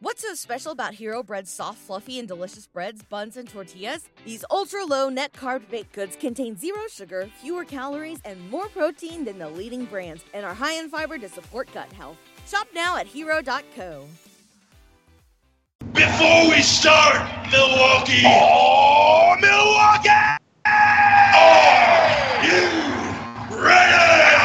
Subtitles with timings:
[0.00, 4.08] What's so special about Hero Bread's soft, fluffy, and delicious breads, buns, and tortillas?
[4.24, 9.24] These ultra low net carb baked goods contain zero sugar, fewer calories, and more protein
[9.24, 12.16] than the leading brands, and are high in fiber to support gut health.
[12.46, 14.06] Shop now at hero.co.
[15.94, 17.16] Before we start,
[17.50, 18.22] Milwaukee!
[18.24, 20.10] Oh, Milwaukee!
[21.34, 22.60] Are you
[23.50, 24.38] ready?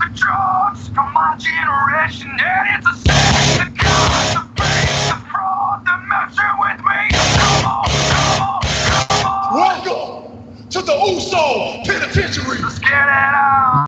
[0.00, 3.15] The drugs from my generation, and it's a
[11.36, 12.58] Uso Penitentiary!
[12.62, 13.85] Let's get it out.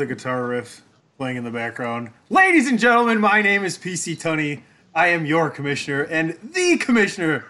[0.00, 0.80] The guitar riff
[1.18, 2.10] playing in the background.
[2.30, 4.62] Ladies and gentlemen, my name is PC Tunney.
[4.94, 7.44] I am your commissioner and the commissioner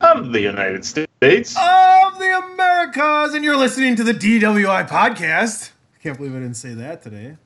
[0.00, 1.54] of the United States.
[1.60, 5.72] of the Americas, and you're listening to the DWI podcast.
[5.94, 7.36] I can't believe I didn't say that today.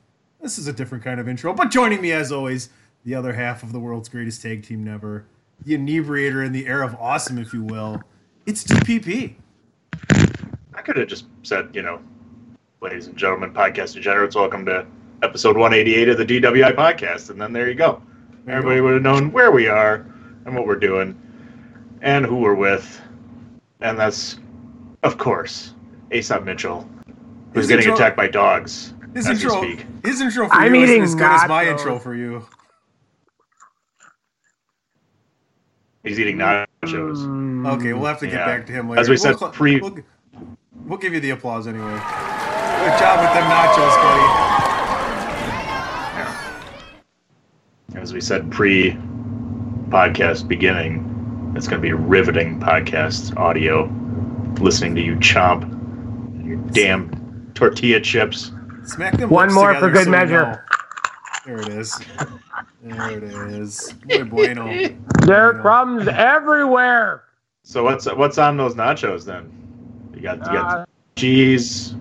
[0.41, 2.69] This is a different kind of intro, but joining me as always,
[3.03, 5.25] the other half of the world's greatest tag team never,
[5.65, 8.01] the inebriator in the air of awesome, if you will.
[8.45, 9.35] It's DPP.
[10.73, 12.01] I could have just said, you know,
[12.81, 14.85] ladies and gentlemen, podcast degenerates, welcome to
[15.21, 17.29] episode 188 of the DWI podcast.
[17.29, 18.01] And then there you go.
[18.47, 20.05] Everybody would have known where we are
[20.45, 21.19] and what we're doing
[22.01, 23.01] and who we're with.
[23.81, 24.39] And that's,
[25.03, 25.73] of course,
[26.11, 26.89] Aesop Mitchell,
[27.53, 29.85] who's His getting intro- attacked by dogs His as intro, we speak.
[30.05, 31.71] his intro for I'm you is as good as my nachos.
[31.79, 32.45] intro for you.
[36.03, 37.67] He's eating nachos.
[37.75, 38.45] Okay, we'll have to get Yeah.
[38.45, 39.01] back to him later.
[39.01, 39.97] As we said, we'll, pre- We'll,
[40.85, 41.99] we'll give you the applause anyway.
[42.79, 44.27] Good job with them nachos, buddy.
[47.99, 48.91] As we said pre
[49.89, 51.05] podcast beginning,
[51.57, 53.89] it's going to be riveting podcast audio.
[54.61, 55.63] Listening to you chomp
[56.47, 58.51] your damn tortilla chips.
[58.85, 60.43] Smack them One more for good so measure.
[60.45, 60.57] know.
[61.45, 61.99] There it is.
[62.81, 63.93] There it is.
[64.05, 64.65] Muy bueno.
[65.25, 67.23] There are crumbs everywhere.
[67.63, 69.51] So what's what's on those nachos then?
[70.15, 70.85] You got you got Uh,
[71.17, 71.95] cheese,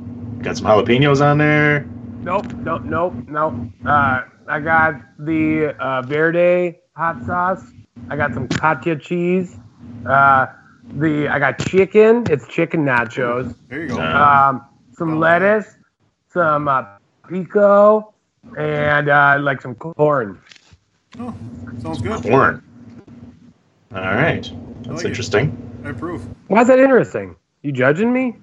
[0.48, 1.86] got some jalapenos on there.
[2.20, 3.54] nope, nope, nope, nope.
[3.84, 7.62] Uh, I got the uh, Verde hot sauce.
[8.09, 9.56] I got some Cotija cheese.
[10.06, 10.47] Uh,
[10.94, 12.25] the I got chicken.
[12.31, 13.54] It's chicken nachos.
[13.69, 14.00] There you go.
[14.00, 14.64] Um,
[14.97, 15.66] some lettuce,
[16.32, 16.84] some uh,
[17.28, 18.15] pico,
[18.56, 20.41] and uh, like some corn.
[21.19, 21.34] Oh,
[21.82, 22.22] sounds good.
[22.22, 22.62] Corn.
[23.94, 24.50] All right,
[24.82, 25.09] that's like it.
[25.09, 25.82] interesting.
[25.84, 26.26] I approve.
[26.47, 27.36] Why is that interesting?
[27.62, 28.36] You judging me,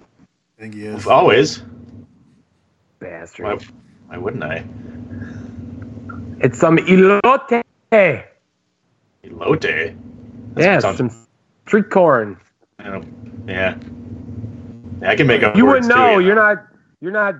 [0.57, 1.07] I think he is.
[1.07, 1.63] Always.
[3.05, 3.45] Bastard?
[3.45, 3.57] Why,
[4.07, 4.63] why wouldn't I?
[6.41, 7.63] It's some elote.
[9.23, 9.95] Elote.
[10.57, 11.27] Yeah, sounds- some
[11.66, 12.38] street corn.
[12.79, 13.01] Yeah.
[13.47, 15.55] Yeah, I can make up.
[15.55, 16.19] You words wouldn't too, know.
[16.19, 16.57] you You're not.
[17.01, 17.35] You're not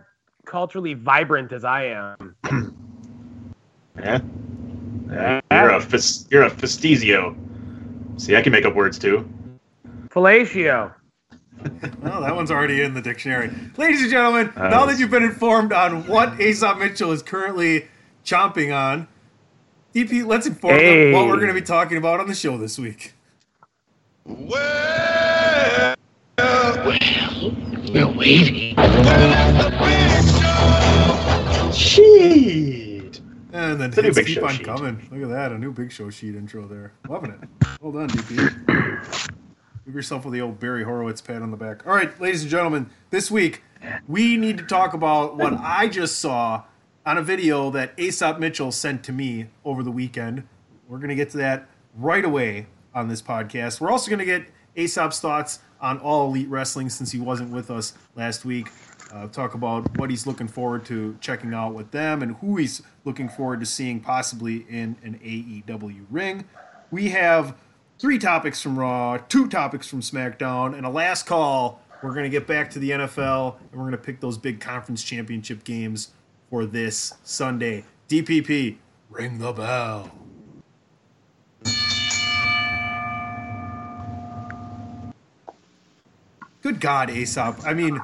[0.45, 2.35] culturally vibrant as I am.
[3.97, 4.19] Yeah.
[5.09, 5.39] yeah.
[5.49, 5.79] You're a
[6.29, 7.33] you're a festizio.
[8.17, 9.25] See, I can make up words too.
[10.09, 10.93] Fellatio.
[12.01, 13.51] Well, that one's already in the dictionary.
[13.77, 17.87] Ladies and gentlemen, Uh, now that you've been informed on what Aesop Mitchell is currently
[18.23, 19.07] chomping on,
[19.93, 21.05] DP, let's inform Hey.
[21.05, 23.13] them what we're going to be talking about on the show this week.
[24.25, 25.95] Well,
[27.93, 28.75] We're waiting.
[31.73, 33.21] Shit.
[33.53, 34.65] And then It's a new hits keep on sheet.
[34.65, 35.07] coming.
[35.11, 36.91] Look at that, a new Big Show sheet intro there.
[37.07, 37.39] Loving it.
[37.81, 39.29] Well done, DP.
[39.85, 41.85] Give yourself with the old Barry Horowitz pat on the back.
[41.85, 43.62] All right, ladies and gentlemen, this week
[44.07, 46.63] we need to talk about what I just saw
[47.06, 50.42] on a video that Aesop Mitchell sent to me over the weekend.
[50.88, 52.65] We're going to get to that right away
[52.95, 53.80] on this podcast.
[53.80, 57.69] We're also going to get Aesop's thoughts on all elite wrestling since he wasn't with
[57.69, 58.69] us last week.
[59.13, 62.81] Uh, talk about what he's looking forward to checking out with them and who he's
[63.04, 66.45] looking forward to seeing possibly in an AEW ring.
[66.89, 67.56] We have
[67.97, 71.81] three topics from Raw, two topics from SmackDown, and a last call.
[72.03, 74.59] We're going to get back to the NFL and we're going to pick those big
[74.59, 76.12] conference championship games
[76.50, 77.86] for this Sunday.
[78.09, 78.77] DPP,
[79.09, 80.12] ring the bell.
[86.62, 87.59] Good God, Aesop.
[87.65, 88.00] I mean,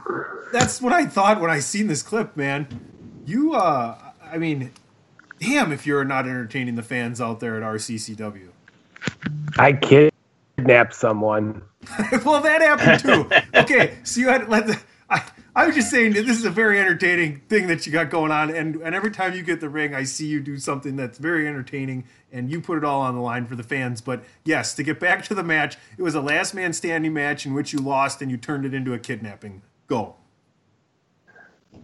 [0.51, 2.67] that's what I thought when I seen this clip, man.
[3.25, 4.71] You, uh, I mean,
[5.39, 8.49] damn, if you're not entertaining the fans out there at RCCW.
[9.57, 11.61] I kidnapped someone.
[12.25, 13.29] well, that happened too.
[13.61, 14.79] Okay, so you had let the.
[15.09, 15.23] I,
[15.55, 18.31] I was just saying that this is a very entertaining thing that you got going
[18.31, 21.17] on, and and every time you get the ring, I see you do something that's
[21.17, 23.99] very entertaining, and you put it all on the line for the fans.
[23.99, 27.45] But yes, to get back to the match, it was a last man standing match
[27.45, 29.61] in which you lost, and you turned it into a kidnapping.
[29.87, 30.15] Go.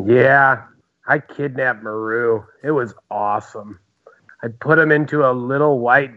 [0.03, 0.63] Yeah,
[1.07, 2.43] I kidnapped Maru.
[2.63, 3.79] It was awesome.
[4.43, 6.11] I put him into a little white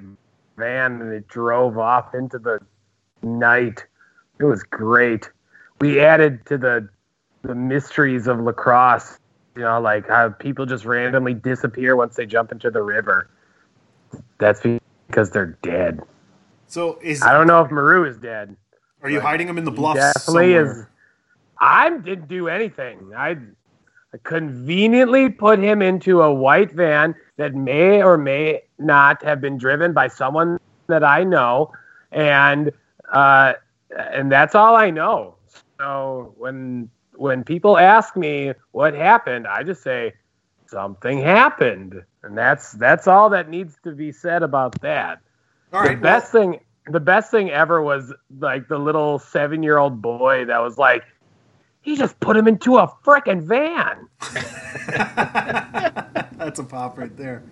[0.57, 2.61] van and it drove off into the
[3.23, 3.85] night.
[4.39, 5.31] It was great.
[5.81, 6.89] We added to the
[7.43, 9.19] the mysteries of La Crosse,
[9.57, 13.31] you know, like how people just randomly disappear once they jump into the river.
[14.39, 14.61] That's
[15.07, 16.01] because they're dead.
[16.67, 18.57] So is I don't know if Maru is dead.
[19.03, 20.87] are you hiding him in the bluffs definitely is.
[21.59, 23.13] I didn't do anything.
[23.17, 23.37] I
[24.13, 29.57] I conveniently put him into a white van that may or may not have been
[29.57, 31.73] driven by someone that I know,
[32.13, 32.71] and
[33.11, 33.55] uh,
[33.97, 35.37] and that's all I know.
[35.79, 40.13] So when when people ask me what happened, I just say
[40.67, 45.21] something happened, and that's that's all that needs to be said about that.
[45.73, 49.79] All the right, best thing the best thing ever was like the little seven year
[49.79, 51.05] old boy that was like
[51.83, 54.09] he just put him into a frickin' van
[56.37, 57.43] That's a pop right there.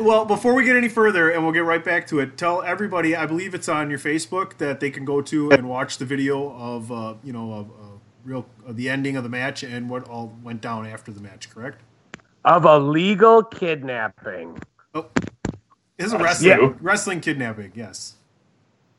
[0.00, 3.14] Well, before we get any further, and we'll get right back to it, tell everybody.
[3.14, 6.52] I believe it's on your Facebook that they can go to and watch the video
[6.56, 10.08] of uh, you know of uh, real of the ending of the match and what
[10.08, 11.48] all went down after the match.
[11.50, 11.80] Correct?
[12.44, 14.58] of a legal kidnapping
[14.96, 15.06] Oh,
[15.96, 16.72] is a wrestling Yeah.
[16.80, 17.70] wrestling kidnapping.
[17.76, 18.14] Yes.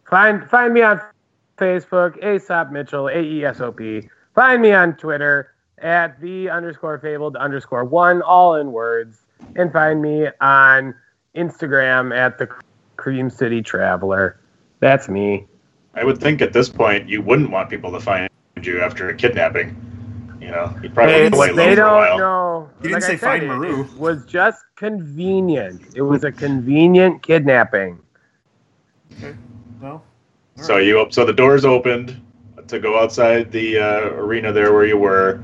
[0.10, 1.02] find find me on
[1.64, 8.56] facebook aesop mitchell a-e-s-o-p find me on twitter at the underscore fabled underscore one all
[8.56, 9.26] in words
[9.56, 10.94] and find me on
[11.36, 12.48] instagram at the
[12.98, 14.40] cream city traveler
[14.80, 15.48] that's me
[15.96, 18.28] I would think at this point you wouldn't want people to find
[18.62, 19.76] you after a kidnapping.
[20.42, 22.70] You know, you probably Hey, wouldn't what stay they low for a don't know.
[22.82, 23.82] You didn't like say said, find it- Maru.
[23.84, 25.82] It was just convenient.
[25.96, 28.00] It was a convenient kidnapping.
[29.18, 29.36] Okay.
[29.80, 30.04] Well.
[30.56, 32.20] So you so the doors opened
[32.68, 35.44] to go outside the uh, arena there where you were,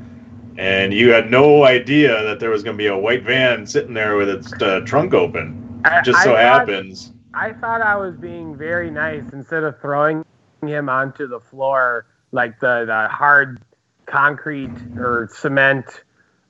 [0.57, 3.93] and you had no idea that there was going to be a white van sitting
[3.93, 5.81] there with its uh, trunk open.
[5.85, 7.13] I- It just I so thought- happens.
[7.33, 10.25] I thought I was being very nice instead of throwing
[10.65, 13.61] him onto the floor like the, the hard
[14.07, 15.85] concrete or cement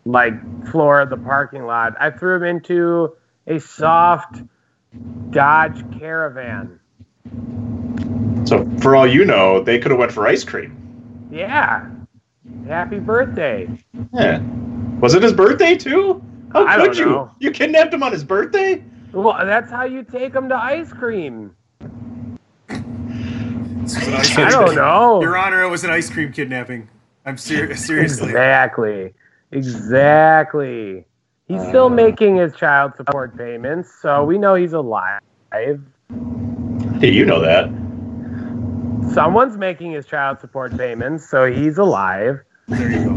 [0.06, 0.34] like
[0.72, 1.96] floor of the parking lot.
[2.00, 3.14] I threw him into
[3.48, 4.42] a soft
[5.32, 6.80] Dodge Caravan.
[8.50, 10.76] So for all you know, they could have went for ice cream.
[11.32, 11.88] Yeah.
[12.68, 13.70] Happy birthday.
[14.12, 14.42] Yeah.
[15.00, 16.24] Was it his birthday too?
[16.52, 17.06] How I could don't you?
[17.06, 17.32] know.
[17.38, 18.84] You kidnapped him on his birthday?
[19.12, 21.56] Well, that's how you take him to ice cream.
[22.68, 25.22] This was I don't know.
[25.22, 26.90] Your Honor, it was an ice cream kidnapping.
[27.28, 27.86] I'm serious.
[27.88, 28.30] Seriously.
[28.30, 29.14] Exactly.
[29.52, 31.06] Exactly.
[31.48, 31.70] He's Uh.
[31.70, 35.22] still making his child support payments, so we know he's alive.
[35.52, 37.70] Hey, you know that.
[39.14, 42.42] Someone's making his child support payments, so he's alive.
[42.68, 43.10] There you go.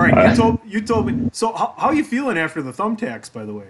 [0.00, 1.30] All right, you told you told me.
[1.32, 3.32] So how, how you feeling after the thumbtacks?
[3.32, 3.68] By the way.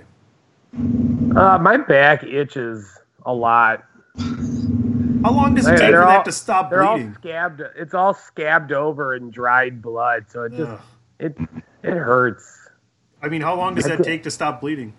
[1.36, 3.84] Uh, my back itches a lot.
[4.18, 7.14] How long does it They're- take for they're that to stop They're all bleeding?
[7.14, 7.62] scabbed.
[7.76, 10.80] It's all scabbed over and dried blood, so it just Ugh.
[11.20, 11.36] it
[11.82, 12.68] it hurts.
[13.22, 14.92] I mean, how long does that That's- take to stop bleeding?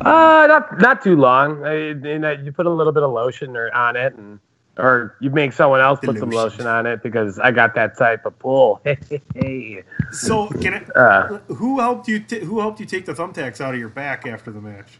[0.00, 1.64] Uh, not not too long.
[1.64, 4.38] I, and, uh, you put a little bit of lotion or, on it, and
[4.78, 6.66] or you make someone else put some lotion.
[6.66, 8.80] on it because I got that type of pull.
[9.34, 9.82] Hey,
[10.12, 12.20] So can I, uh, Who helped you?
[12.20, 14.98] T- who helped you take the thumbtacks out of your back after the match?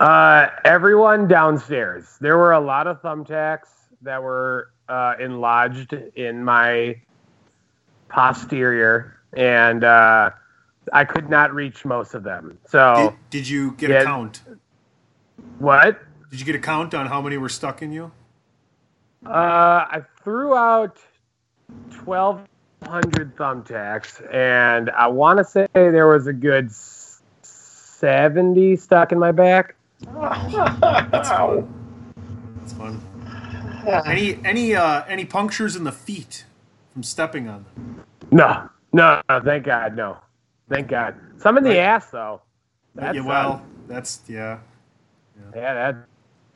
[0.00, 2.16] uh, everyone downstairs.
[2.20, 3.68] There were a lot of thumbtacks
[4.02, 7.00] that were uh, enlodged in my
[8.08, 10.30] posterior, and uh,
[10.92, 12.58] I could not reach most of them.
[12.68, 14.42] So Did, did you get a count?
[15.58, 16.00] what?
[16.30, 18.10] Did you get a count on how many were stuck in you?
[19.26, 20.98] Uh, I threw out
[22.04, 26.70] 1,200 thumbtacks, and I want to say there was a good
[27.42, 29.74] 70 stuck in my back.
[30.08, 30.78] Ow.
[31.10, 33.02] That's fun.
[34.06, 36.44] Any any uh any punctures in the feet
[36.92, 38.04] from stepping on them?
[38.30, 40.18] No, no, no, thank God, no.
[40.70, 41.16] Thank God.
[41.36, 42.40] Some in the ass, though.
[42.94, 44.58] That's, yeah, well, that's yeah.
[45.54, 45.96] yeah, that,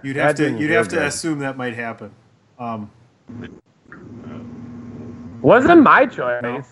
[0.02, 1.06] You'd have to you'd have to good.
[1.06, 2.11] assume that might happen.
[2.59, 2.90] Um,
[5.40, 6.66] wasn't my choice.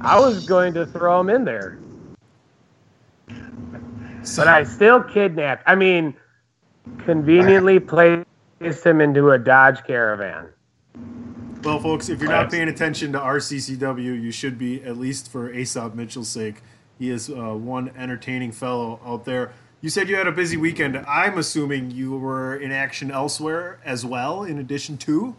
[0.00, 1.78] I was going to throw him in there,
[4.22, 5.64] So, but I still kidnapped.
[5.66, 6.14] I mean,
[7.04, 8.26] conveniently placed
[8.84, 10.48] him into a Dodge Caravan.
[11.62, 15.52] Well, folks, if you're not paying attention to RCCW, you should be, at least for
[15.52, 16.62] Aesop Mitchell's sake.
[16.98, 19.52] He is uh, one entertaining fellow out there.
[19.82, 20.96] You said you had a busy weekend.
[20.96, 25.36] I'm assuming you were in action elsewhere as well, in addition to.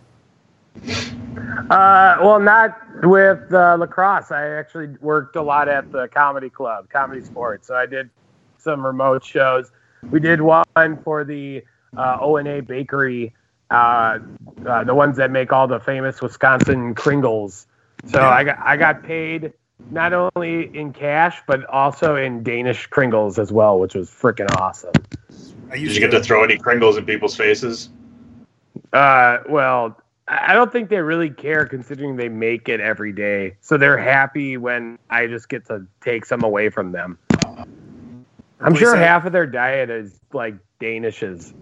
[1.71, 4.31] Uh, well, not with uh, La Crosse.
[4.31, 7.67] I actually worked a lot at the comedy club, comedy sports.
[7.67, 8.11] So I did
[8.59, 9.71] some remote shows.
[10.11, 11.63] We did one for the
[11.97, 13.33] uh, O and H Bakery,
[13.71, 14.19] uh,
[14.67, 17.65] uh, the ones that make all the famous Wisconsin Kringles.
[18.05, 19.53] So I got I got paid
[19.89, 24.93] not only in cash but also in Danish Kringles as well, which was freaking awesome.
[25.71, 27.89] Did you get to throw any Kringles in people's faces?
[28.91, 29.97] Uh, well,
[30.27, 33.55] I I don't think they really care considering they make it every day.
[33.61, 37.17] So they're happy when I just get to take some away from them.
[38.59, 41.53] I'm sure half of their diet is like Danishes.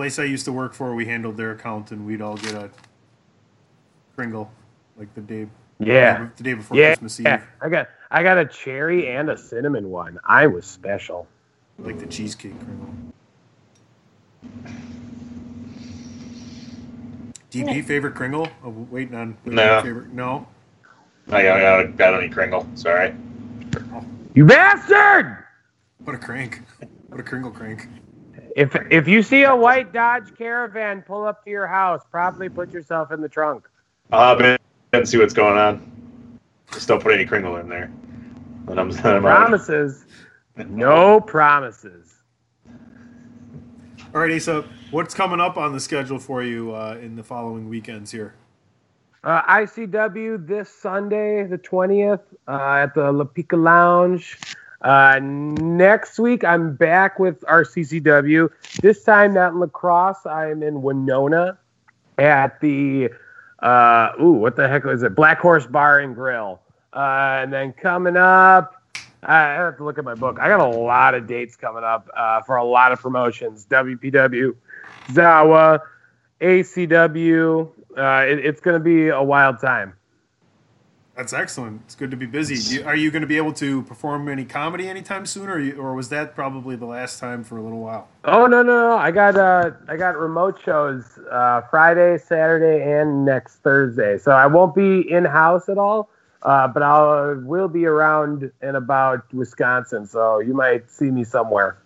[0.00, 2.70] Place I used to work for, we handled their account, and we'd all get a
[4.16, 4.50] Kringle,
[4.96, 5.46] like the day,
[5.78, 6.28] Yeah.
[6.36, 6.86] the day before Yeah.
[6.94, 7.42] Christmas Eve, yeah.
[7.60, 10.18] I got I got a cherry and a cinnamon one.
[10.24, 11.28] I was special.
[11.78, 12.94] like the cheesecake Kringle.
[17.50, 18.48] DP favorite Kringle?
[18.64, 19.82] Oh, waiting on No.
[19.82, 20.12] favorite.
[20.14, 20.46] No.
[21.30, 22.66] I got, I got any Kringle.
[22.74, 23.14] Sorry.
[23.94, 24.04] Oh.
[24.34, 25.44] You bastard!
[26.04, 26.62] What a crank!
[27.08, 27.86] What a Kringle crank!
[28.56, 32.72] If if you see a white Dodge Caravan pull up to your house, probably put
[32.72, 33.68] yourself in the trunk.
[34.12, 34.58] I'll hop in
[34.92, 35.90] and see what's going on.
[36.72, 37.92] Just don't put any Kringle in there.
[38.68, 39.48] And I'm, then I'm out.
[39.48, 40.04] Promises.
[40.56, 42.14] No promises.
[44.12, 47.68] All right, Asa, what's coming up on the schedule for you uh, in the following
[47.68, 48.34] weekends here?
[49.22, 54.38] Uh, ICW this Sunday, the 20th, uh, at the La Pica Lounge.
[54.80, 58.48] Uh, next week, I'm back with RCCW.
[58.80, 60.24] This time, not in La Crosse.
[60.24, 61.58] I'm in Winona
[62.16, 63.10] at the,
[63.58, 65.14] uh, ooh, what the heck is it?
[65.14, 66.60] Black Horse Bar and Grill.
[66.92, 68.82] Uh, and then coming up,
[69.22, 70.38] I have to look at my book.
[70.40, 73.66] I got a lot of dates coming up uh, for a lot of promotions.
[73.66, 74.56] WPW,
[75.08, 75.80] Zawa,
[76.40, 77.70] ACW.
[77.96, 79.92] Uh, it, it's going to be a wild time.
[81.16, 81.82] That's excellent.
[81.84, 82.76] It's good to be busy.
[82.76, 85.76] You, are you going to be able to perform any comedy anytime soon, or, you,
[85.76, 88.08] or was that probably the last time for a little while?
[88.24, 88.96] Oh no no no!
[88.96, 94.18] I got uh I got remote shows uh, Friday, Saturday, and next Thursday.
[94.18, 96.08] So I won't be in house at all,
[96.42, 100.06] uh, but I will be around and about Wisconsin.
[100.06, 101.76] So you might see me somewhere.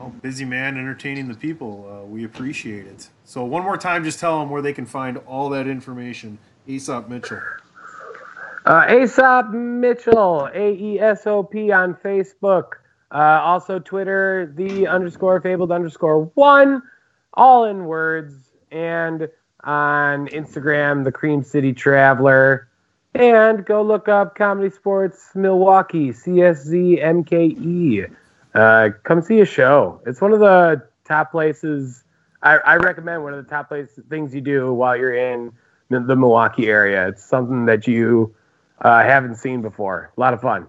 [0.00, 1.88] Oh, busy man entertaining the people.
[1.88, 3.08] Uh, we appreciate it.
[3.24, 6.38] So one more time, just tell them where they can find all that information.
[6.66, 7.40] Aesop Mitchell.
[8.64, 12.74] Uh, Aesop Mitchell, A E S O P on Facebook.
[13.10, 16.82] Uh, also Twitter, the underscore fabled underscore one,
[17.34, 18.34] all in words.
[18.70, 19.28] And
[19.64, 22.68] on Instagram, the Cream City Traveler.
[23.14, 28.10] And go look up Comedy Sports Milwaukee, CSZ MKE.
[28.54, 30.00] Uh, come see a show.
[30.06, 32.04] It's one of the top places.
[32.42, 35.52] I, I recommend one of the top places things you do while you're in
[35.90, 37.08] the Milwaukee area.
[37.08, 38.34] It's something that you
[38.82, 40.10] uh, haven't seen before.
[40.16, 40.68] A lot of fun.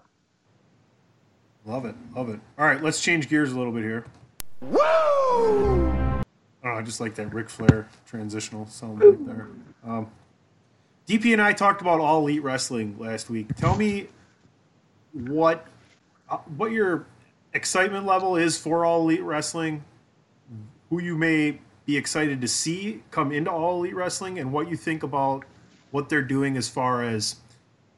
[1.66, 1.96] Love it.
[2.16, 2.40] Love it.
[2.58, 4.06] All right, let's change gears a little bit here.
[4.62, 4.80] Woo!
[4.80, 6.24] Oh,
[6.64, 9.48] I just like that Ric Flair transitional sound right there.
[9.86, 10.10] Um,
[11.08, 13.54] DP and I talked about all elite wrestling last week.
[13.56, 14.08] Tell me
[15.12, 15.68] what
[16.30, 17.06] uh, what your
[17.54, 19.84] excitement level is for all elite wrestling,
[20.90, 24.78] who you may be excited to see come into all elite wrestling, and what you
[24.78, 25.44] think about
[25.92, 27.36] what they're doing as far as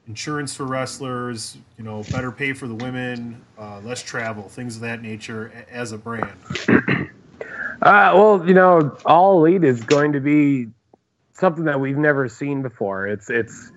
[0.08, 4.82] insurance for wrestlers, you know, better pay for the women, uh, less travel, things of
[4.82, 6.38] that nature as a brand.
[7.82, 10.68] Uh, well, you know, all elite is going to be
[11.34, 13.06] something that we've never seen before.
[13.08, 13.72] It's it's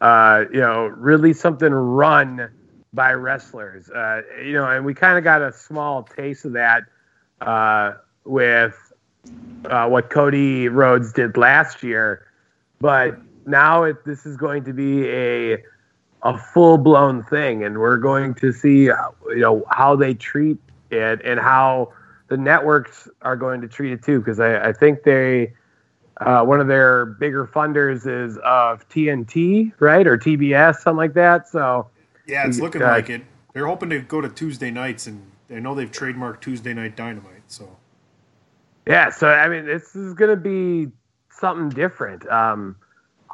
[0.00, 2.50] uh, you know really something run
[2.92, 3.88] by wrestlers.
[3.88, 6.82] Uh, you know, and we kind of got a small taste of that
[7.40, 8.76] uh, with
[9.66, 12.26] uh, what Cody Rhodes did last year,
[12.80, 15.58] but now it, this is going to be a
[16.22, 20.58] a full blown thing, and we're going to see uh, you know how they treat
[20.90, 21.92] it and how
[22.28, 25.52] the networks are going to treat it too, because I, I think they
[26.20, 31.48] uh, one of their bigger funders is of TNT, right, or TBS, something like that.
[31.48, 31.88] So
[32.26, 33.22] Yeah, it's looking Uh, like it.
[33.52, 37.42] They're hoping to go to Tuesday nights, and I know they've trademarked Tuesday Night Dynamite.
[37.46, 37.68] So
[38.86, 40.90] yeah, so I mean, this is going to be
[41.30, 42.28] something different.
[42.28, 42.76] Um,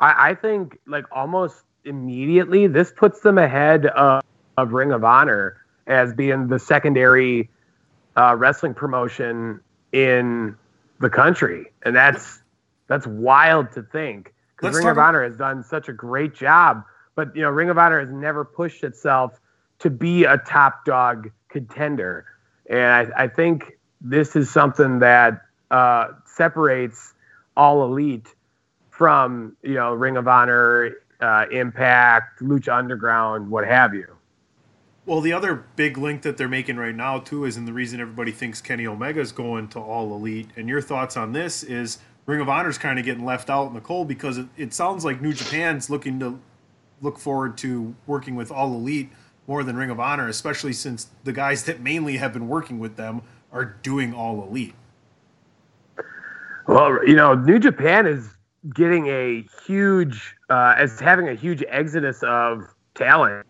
[0.02, 4.22] I, I think like almost immediately, this puts them ahead of,
[4.58, 5.56] of Ring of Honor
[5.86, 7.48] as being the secondary
[8.16, 9.60] uh, wrestling promotion
[9.92, 10.56] in
[11.00, 12.40] the country, and that's
[12.88, 14.34] that's wild to think.
[14.56, 17.70] Because Ring of ab- Honor has done such a great job, but you know Ring
[17.70, 19.40] of Honor has never pushed itself
[19.78, 22.26] to be a top dog contender,
[22.68, 27.14] and I, I think this is something that uh, separates
[27.56, 28.34] All Elite
[29.02, 34.06] from you know Ring of Honor, uh, Impact, Lucha Underground, what have you.
[35.06, 37.98] Well, the other big link that they're making right now too is, and the reason
[37.98, 40.50] everybody thinks Kenny Omega is going to All Elite.
[40.54, 43.74] And your thoughts on this is Ring of Honor's kind of getting left out in
[43.74, 46.38] the cold because it, it sounds like New Japan's looking to
[47.00, 49.10] look forward to working with All Elite
[49.48, 52.94] more than Ring of Honor, especially since the guys that mainly have been working with
[52.94, 54.76] them are doing All Elite.
[56.68, 58.28] Well, you know, New Japan is
[58.74, 62.62] getting a huge, uh, as having a huge exodus of
[62.94, 63.46] talent,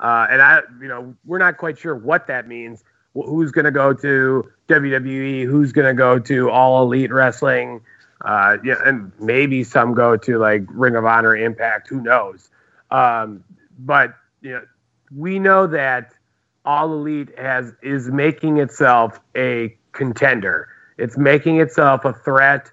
[0.00, 2.84] uh, and I, you know, we're not quite sure what that means.
[3.14, 5.44] Wh- Who's going to go to WWE?
[5.46, 7.80] Who's going to go to All Elite Wrestling?
[8.22, 11.88] Uh, yeah, and maybe some go to like Ring of Honor, Impact.
[11.88, 12.50] Who knows?
[12.90, 13.44] Um,
[13.78, 14.62] but you know,
[15.14, 16.12] we know that
[16.64, 20.68] All Elite has is making itself a contender.
[20.98, 22.70] It's making itself a threat,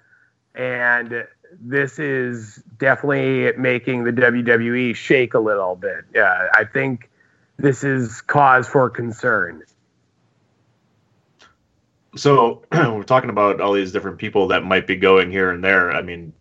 [0.54, 1.26] and
[1.60, 6.04] this is definitely making the WWE shake a little bit.
[6.14, 7.10] Yeah, I think
[7.56, 9.62] this is cause for concern.
[12.16, 15.92] So we're talking about all these different people that might be going here and there.
[15.92, 16.32] I mean,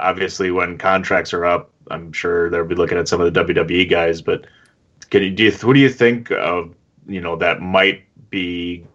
[0.00, 3.88] obviously, when contracts are up, I'm sure they'll be looking at some of the WWE
[3.90, 4.22] guys.
[4.22, 4.46] But
[5.10, 6.74] can you, do you, who do you think of?
[7.06, 8.86] You know, that might be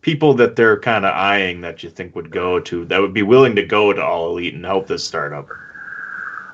[0.00, 3.22] people that they're kind of eyeing that you think would go to that would be
[3.22, 5.48] willing to go to All Elite and help this startup.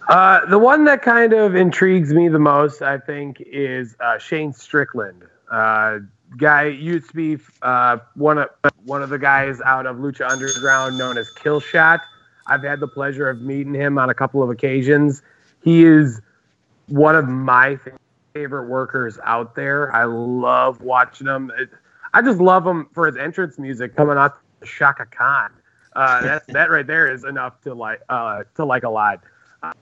[0.09, 4.53] Uh, the one that kind of intrigues me the most, I think, is uh, Shane
[4.53, 5.23] Strickland.
[5.51, 5.99] Uh,
[6.37, 8.49] guy used to be uh, one of
[8.85, 12.00] one of the guys out of Lucha Underground, known as Killshot.
[12.47, 15.23] I've had the pleasure of meeting him on a couple of occasions.
[15.63, 16.21] He is
[16.89, 17.78] one of my
[18.35, 19.95] favorite workers out there.
[19.95, 21.50] I love watching him.
[22.15, 25.50] I just love him for his entrance music coming out to Chaka Khan.
[25.95, 29.21] Uh, that that right there is enough to like uh, to like a lot.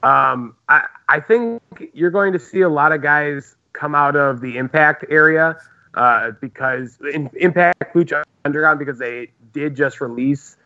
[0.02, 4.40] Um, I I think you're going to see a lot of guys come out of
[4.40, 5.58] the Impact area
[5.94, 10.56] uh, because in, Impact Lucha Underground because they did just release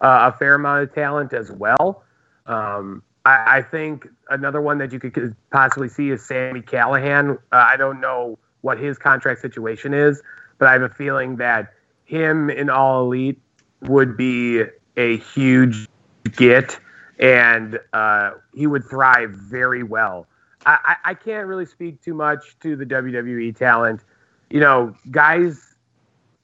[0.00, 2.04] uh, a fair amount of talent as well.
[2.46, 7.36] Um, I, I think another one that you could- could possibly see is Sami Callihan.
[7.36, 10.22] Uh, I don't know what his contract situation is,
[10.58, 11.72] but I have a feeling that
[12.04, 13.40] him in All Elite
[13.82, 14.64] would be
[14.96, 15.88] a huge
[16.36, 16.78] get,
[17.18, 20.26] and uh, he would thrive very well.
[20.66, 24.00] I, I, can't really speak too much to the WWE talent.
[24.48, 25.74] You know, guys,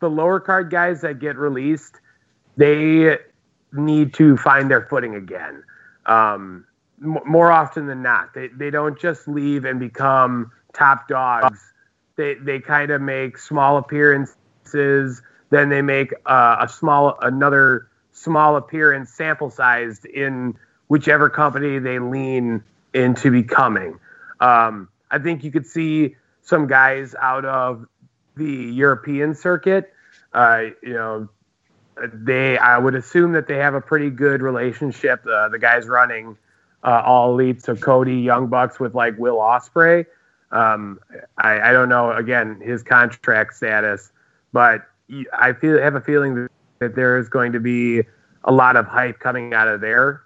[0.00, 1.96] the lower card guys that get released,
[2.58, 3.16] they
[3.72, 5.64] need to find their footing again.
[6.04, 6.66] Um,
[6.98, 11.69] more often than not, they, they don't just leave and become top dogs.
[12.20, 18.56] They, they kind of make small appearances, then they make uh, a small another small
[18.56, 20.54] appearance sample sized in
[20.88, 23.98] whichever company they lean into becoming.
[24.38, 27.86] Um, I think you could see some guys out of
[28.36, 29.90] the European circuit.
[30.34, 31.26] Uh, you know,
[32.12, 35.24] they I would assume that they have a pretty good relationship.
[35.26, 36.36] Uh, the guys running
[36.84, 40.04] uh, all elite, so Cody Young Bucks with like Will Ospreay.
[40.52, 40.98] Um,
[41.38, 44.10] I, I don't know again his contract status,
[44.52, 44.82] but
[45.32, 46.48] I feel have a feeling
[46.80, 48.02] that, there is going to be
[48.44, 50.22] a lot of hype coming out of there,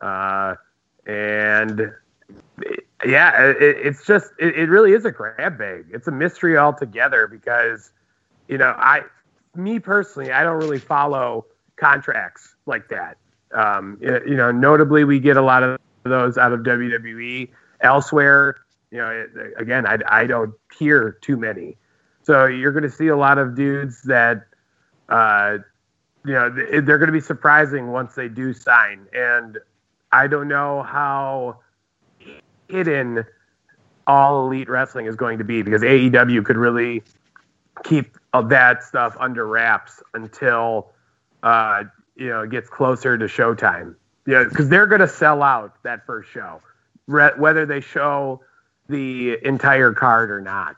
[0.00, 0.54] uh,
[1.06, 1.92] and
[3.04, 5.86] yeah, it, it's just it, it really is a grab bag.
[5.90, 7.90] It's a mystery altogether because
[8.46, 9.02] you know I
[9.56, 13.16] me personally I don't really follow contracts like that.
[13.52, 17.48] Um, you know, notably we get a lot of those out of WWE.
[17.80, 18.56] Elsewhere,
[18.90, 21.76] you know, it, again I I don't hear too many.
[22.22, 24.44] So you're going to see a lot of dudes that,
[25.08, 25.58] uh,
[26.26, 29.06] you know, they're going to be surprising once they do sign.
[29.14, 29.56] And
[30.12, 31.60] I don't know how
[32.68, 33.24] hidden
[34.06, 37.02] all elite wrestling is going to be because AEW could really
[37.84, 40.90] keep that stuff under wraps until
[41.42, 41.84] uh,
[42.16, 43.94] you know it gets closer to showtime.
[44.26, 46.60] Yeah, because they're going to sell out that first show,
[47.06, 48.42] whether they show
[48.88, 50.76] the entire card or not.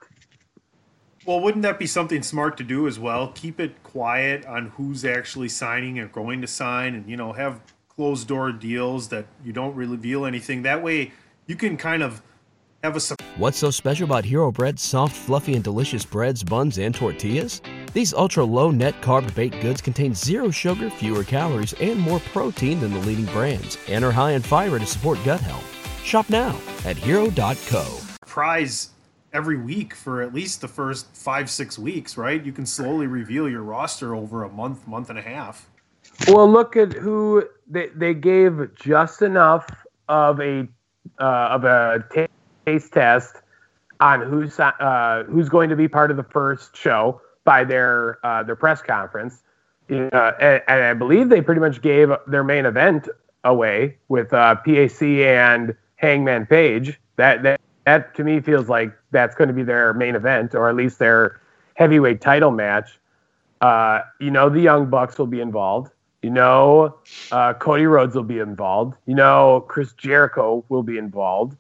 [1.27, 3.29] Well, wouldn't that be something smart to do as well?
[3.35, 7.61] Keep it quiet on who's actually signing or going to sign, and you know, have
[7.88, 10.62] closed door deals that you don't reveal anything.
[10.62, 11.12] That way,
[11.46, 12.23] you can kind of
[12.83, 16.94] have a What's so special about Hero Bread's soft, fluffy, and delicious breads, buns, and
[16.94, 17.61] tortillas?
[17.92, 22.81] These ultra low net carb baked goods contain zero sugar, fewer calories, and more protein
[22.81, 25.80] than the leading brands, and are high in fiber to support gut health.
[26.05, 27.99] Shop now at hero.co.
[28.27, 28.91] prize
[29.33, 32.45] every week for at least the first five six weeks, right?
[32.45, 35.69] You can slowly reveal your roster over a month, month and a half.
[36.29, 39.69] Well, look at who they, they gave just enough
[40.09, 40.67] of a
[41.19, 42.05] uh, of a
[42.67, 43.37] taste test
[44.01, 48.43] on who's uh, who's going to be part of the first show by their uh,
[48.43, 49.43] their press conference,
[49.91, 53.09] uh, and, and I believe they pretty much gave their main event
[53.45, 56.99] away with uh, PAC and Hangman Page.
[57.17, 60.69] That that that to me feels like that's going to be their main event, or
[60.69, 61.41] at least their
[61.75, 62.99] heavyweight title match.
[63.61, 65.93] Uh, you know, the Young Bucks will be involved.
[66.23, 66.97] You know,
[67.31, 68.95] uh, Cody Rhodes will be involved.
[69.07, 71.57] You know, Chris Jericho will be involved.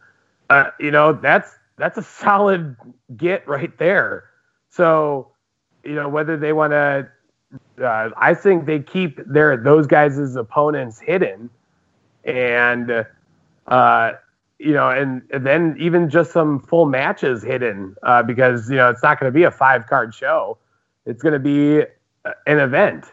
[0.48, 2.76] Uh, you know, that's that's a solid
[3.16, 4.24] get right there.
[4.70, 5.28] So,
[5.84, 7.08] you know, whether they want to,
[7.82, 11.50] uh, I think they keep their those guys' opponents hidden,
[12.24, 13.06] and
[13.66, 14.12] uh,
[14.60, 18.90] you know, and, and then even just some full matches hidden uh, because you know
[18.90, 20.58] it's not going to be a five card show.
[21.06, 21.82] It's going to be
[22.26, 23.06] uh, an event.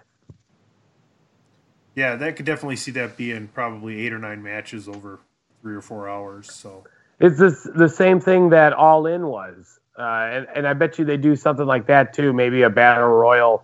[1.95, 5.19] Yeah, that could definitely see that being probably eight or nine matches over
[5.61, 6.53] three or four hours.
[6.53, 6.83] So
[7.19, 11.05] It's this, the same thing that All In was, uh, and and I bet you
[11.05, 12.33] they do something like that too.
[12.33, 13.63] Maybe a battle royal,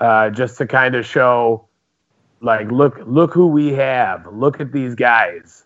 [0.00, 1.66] uh, just to kind of show,
[2.40, 4.24] like, look look who we have.
[4.32, 5.64] Look at these guys.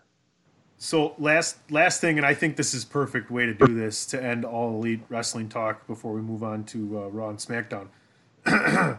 [0.81, 4.23] So last last thing, and I think this is perfect way to do this to
[4.23, 7.89] end all elite wrestling talk before we move on to uh, Raw and SmackDown.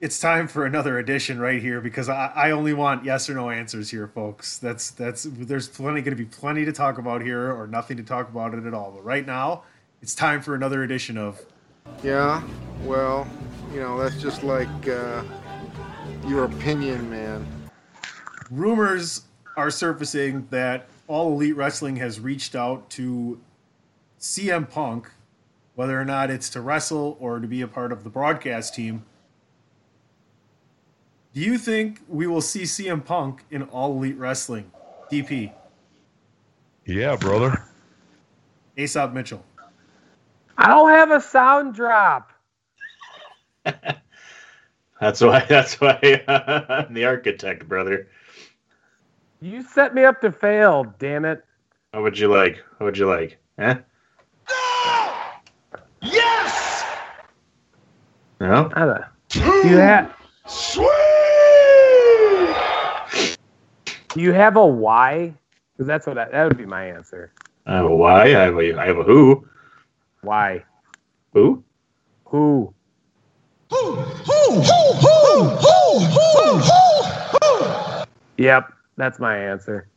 [0.00, 3.48] it's time for another edition right here because I, I only want yes or no
[3.48, 4.58] answers here, folks.
[4.58, 8.02] That's that's there's plenty going to be plenty to talk about here or nothing to
[8.02, 8.90] talk about it at all.
[8.90, 9.62] But right now,
[10.02, 11.40] it's time for another edition of
[12.02, 12.42] Yeah,
[12.82, 13.24] well,
[13.72, 15.22] you know, that's just like uh,
[16.26, 17.46] your opinion, man.
[18.50, 19.22] rumors
[19.60, 23.38] are surfacing that all elite wrestling has reached out to
[24.18, 25.10] CM Punk,
[25.74, 29.04] whether or not it's to wrestle or to be a part of the broadcast team.
[31.34, 34.72] Do you think we will see CM Punk in all elite wrestling?
[35.12, 35.52] DP,
[36.86, 37.62] Yeah, brother.
[38.76, 39.44] Aesop Mitchell.
[40.56, 42.32] I don't have a sound drop.
[45.00, 45.44] That's why.
[45.48, 48.08] That's why I'm the architect, brother.
[49.42, 50.84] You set me up to fail.
[50.98, 51.42] Damn it.
[51.92, 52.62] What would you like?
[52.76, 53.38] What would you like?
[53.58, 53.78] Huh?
[56.02, 56.84] Yes!
[58.38, 58.70] No.
[58.74, 59.04] I don't.
[59.28, 60.14] Do you have
[60.46, 60.88] Sweet!
[64.08, 65.32] Do you have a why?
[65.72, 67.32] Because that's what I, that would be my answer.
[67.64, 68.24] I have a why.
[68.24, 68.78] I have a.
[68.78, 69.46] I have a who.
[70.20, 70.64] Why?
[71.32, 71.64] Who?
[72.26, 72.74] Who?
[73.70, 73.92] Who?
[73.92, 74.02] Who?
[74.02, 74.60] Who?
[75.00, 75.48] Who?
[75.48, 75.98] Who?
[75.98, 76.58] Who?
[77.38, 78.04] Who?
[78.38, 79.88] Yep, that's my answer.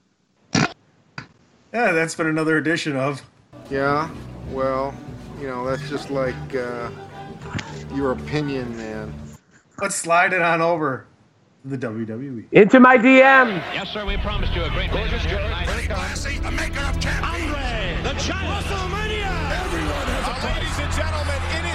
[0.53, 3.21] Yeah, that's been another edition of
[3.69, 4.09] Yeah,
[4.51, 4.93] well,
[5.39, 6.89] you know, that's just like uh,
[7.95, 9.13] your opinion, man.
[9.81, 11.07] Let's slide it on over
[11.63, 11.87] to the.
[11.87, 12.45] WWE.
[12.51, 13.55] Into my DM.
[13.73, 14.05] Yes, sir.
[14.05, 17.53] We promised you a great gorgeous Classy, the maker of champions.
[17.53, 18.65] Andre, the giant.
[18.65, 19.51] WrestleMania.
[19.65, 20.55] Everyone has a price.
[20.55, 21.72] Ladies and gentlemen,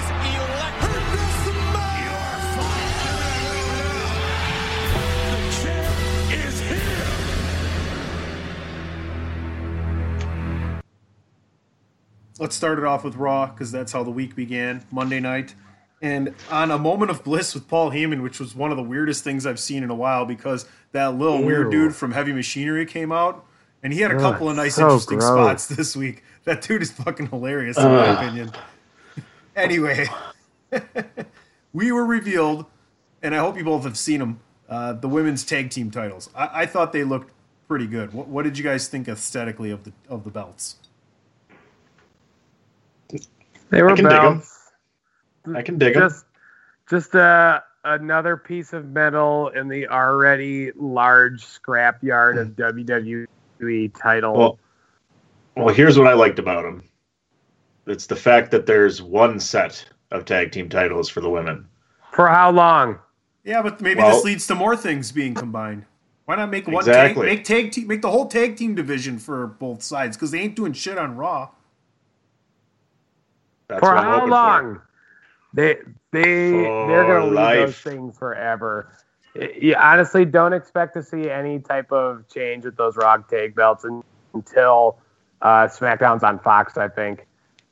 [12.39, 15.55] Let's start it off with Raw because that's how the week began Monday night.
[16.01, 19.25] And on a moment of bliss with Paul Heyman, which was one of the weirdest
[19.25, 23.11] things I've seen in a while because that little weird dude from Heavy Machinery came
[23.11, 23.45] out
[23.83, 25.31] and he had a Ugh, couple of nice, so interesting gross.
[25.33, 26.23] spots this week.
[26.45, 28.53] That dude is fucking hilarious, in my opinion.
[29.57, 30.07] Anyway,
[31.73, 32.65] we were revealed,
[33.23, 36.31] and I hope you both have seen them, uh, the women's tag team titles.
[36.33, 37.33] I, I thought they looked
[37.67, 38.13] pretty good.
[38.13, 40.77] What, what did you guys think aesthetically of the of the belts?
[43.71, 44.33] They were I can dig 'em.
[44.35, 44.71] belts.
[45.55, 46.03] I can dig 'em.
[46.03, 46.25] Just,
[46.89, 54.37] just uh, another piece of metal in the already large scrapyard of WWE title.
[54.37, 54.59] Well,
[55.57, 56.83] well, here's what I liked about them.
[57.87, 61.67] It's the fact that there's one set of tag team titles for the women.
[62.13, 62.99] For how long?
[63.45, 65.85] Yeah, but maybe Well- this leads to more things being combined.
[66.27, 67.27] Why not make one Exactly.
[67.27, 70.41] tag, make tag team, make the whole tag team division for both sides because they
[70.41, 71.49] ain't doing shit on Raw.
[73.69, 74.81] That's for how hoping long?
[75.55, 75.77] They
[76.13, 78.93] they For they're gonna leave those things forever.
[79.35, 83.85] You honestly don't expect to see any type of change with those Rock Tag belts
[83.85, 84.03] un-
[84.35, 84.99] until
[85.41, 87.25] Uh, SmackDown's on Fox, I think,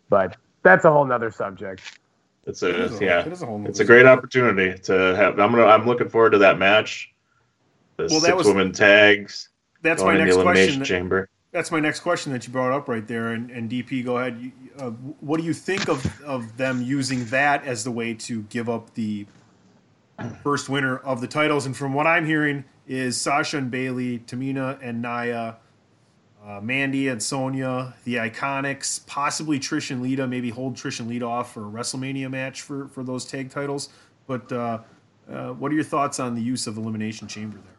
[0.08, 1.98] but that's a whole nother subject.
[2.46, 5.40] It's a is a- yeah, it is a whole it's a great opportunity to have.
[5.40, 5.64] I'm gonna.
[5.66, 7.12] I'm looking forward to that match.
[7.96, 9.48] The Well, that six was- women tags
[9.82, 10.96] That's going my in next the elimination question.
[10.96, 11.28] chamber.
[11.56, 13.32] That's my next question that you brought up right there.
[13.32, 14.38] And, and DP, go ahead.
[14.38, 14.90] You, uh,
[15.20, 18.92] what do you think of, of them using that as the way to give up
[18.92, 19.24] the
[20.42, 21.64] first winner of the titles?
[21.64, 25.56] And from what I'm hearing, is Sasha and Bayley, Tamina and Nia,
[26.44, 31.24] uh, Mandy and Sonya, the Iconics, possibly Trish and Lita, maybe hold Trish and Lita
[31.24, 33.88] off for a WrestleMania match for, for those tag titles.
[34.26, 34.80] But uh,
[35.32, 37.75] uh, what are your thoughts on the use of Elimination Chamber there?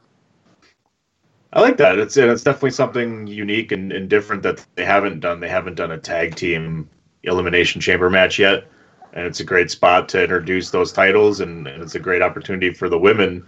[1.54, 1.98] I like that.
[1.98, 5.40] It's it's definitely something unique and, and different that they haven't done.
[5.40, 6.90] They haven't done a tag team
[7.24, 8.68] elimination chamber match yet,
[9.14, 12.74] and it's a great spot to introduce those titles, and, and it's a great opportunity
[12.74, 13.46] for the women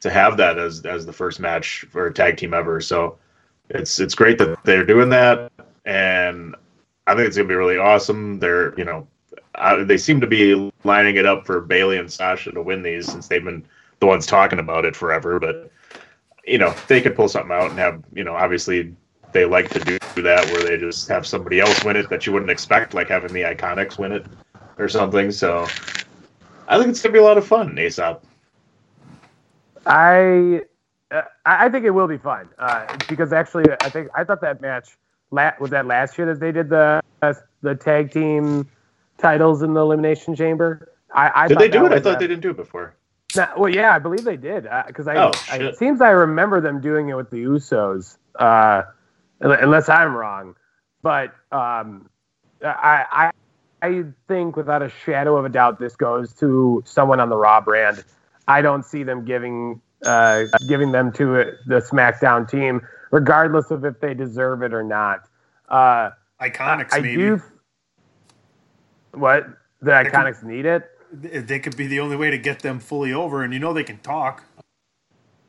[0.00, 2.80] to have that as as the first match for a tag team ever.
[2.80, 3.18] So
[3.70, 5.50] it's it's great that they're doing that,
[5.86, 6.54] and
[7.06, 8.38] I think it's gonna be really awesome.
[8.38, 9.06] They're you know
[9.54, 13.10] uh, they seem to be lining it up for Bayley and Sasha to win these
[13.10, 13.64] since they've been
[14.00, 15.72] the ones talking about it forever, but
[16.48, 18.94] you know, they could pull something out and have, you know, obviously
[19.32, 22.32] they like to do that where they just have somebody else win it that you
[22.32, 24.26] wouldn't expect, like having the Iconics win it
[24.78, 25.30] or something.
[25.30, 25.66] So
[26.66, 28.24] I think it's gonna be a lot of fun, Aesop.
[29.86, 30.62] I
[31.10, 34.60] uh, I think it will be fun uh, because actually I think I thought that
[34.60, 34.98] match
[35.30, 38.68] la- was that last year that they did the uh, the tag team
[39.18, 40.92] titles in the elimination chamber.
[41.14, 41.92] I, I Did they do it?
[41.92, 42.94] I thought a- they didn't do it before.
[43.36, 46.60] Nah, well, yeah, I believe they did because I, oh, I, it seems I remember
[46.60, 48.82] them doing it with the Usos, uh,
[49.40, 50.54] unless I'm wrong.
[51.02, 52.08] But um,
[52.64, 53.30] I,
[53.82, 57.36] I I think without a shadow of a doubt this goes to someone on the
[57.36, 58.02] Raw brand.
[58.48, 64.00] I don't see them giving uh, giving them to the SmackDown team, regardless of if
[64.00, 65.28] they deserve it or not.
[65.68, 66.10] Uh,
[66.40, 67.16] Iconics, I maybe.
[67.16, 67.42] do.
[69.12, 69.48] What
[69.82, 70.88] the Iconics need it?
[71.12, 73.72] They they could be the only way to get them fully over, and you know
[73.72, 74.44] they can talk.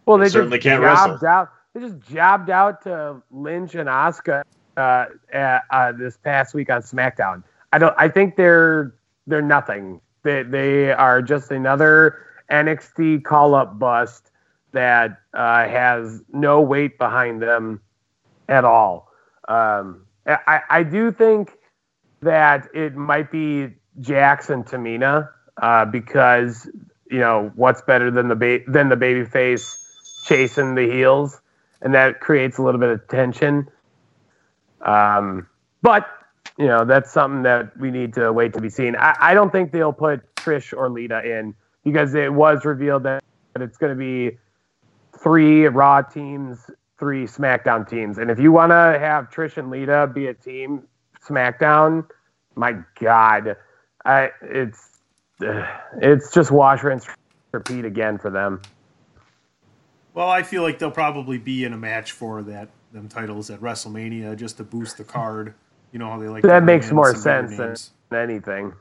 [0.06, 1.28] Well, they, They certainly can't jobbed wrestle.
[1.28, 1.50] out.
[1.74, 4.44] They just jobbed out to Lynch and Asuka
[4.78, 7.44] uh, uh, uh, this past week on SmackDown.
[7.74, 7.94] I don't.
[7.98, 8.96] I think they're
[9.28, 10.02] they're nothing.
[10.24, 14.32] They they are just another NXT call up bust
[14.72, 17.82] that uh, has no weight behind them
[18.48, 19.12] at all.
[19.48, 21.52] Um, I I do think
[22.22, 23.70] that it might be
[24.00, 25.30] Jackson Tamina
[25.62, 26.70] uh, because
[27.10, 29.78] you know what's better than the ba- than the baby face
[30.26, 31.42] chasing the heels,
[31.82, 33.70] and that creates a little bit of tension.
[34.82, 35.48] Um,
[35.82, 36.08] but
[36.58, 38.96] you know that's something that we need to wait to be seen.
[38.96, 43.22] I, I don't think they'll put Trish or Lita in because it was revealed that
[43.60, 44.38] it's going to be
[45.22, 46.60] three Raw teams,
[46.98, 50.84] three SmackDown teams, and if you want to have Trish and Lita be a team
[51.28, 52.08] SmackDown,
[52.56, 53.58] my God,
[54.06, 54.89] I it's
[55.40, 57.08] it's just wash rinse
[57.52, 58.62] repeat again for them.
[60.14, 63.62] Well, I feel like they'll probably be in a match for that them titles at
[63.62, 65.54] WrestleMania just to boost the card.
[65.92, 67.58] You know how they like That makes more sense
[68.10, 68.74] than anything.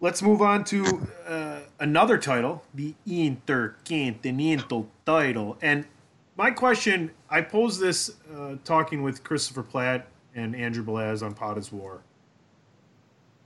[0.00, 5.58] Let's move on to uh, another title, the Intercontinental title.
[5.60, 5.86] And
[6.36, 11.58] my question, I posed this uh, talking with Christopher Platt and Andrew Belaz on POD
[11.58, 11.98] is WAR.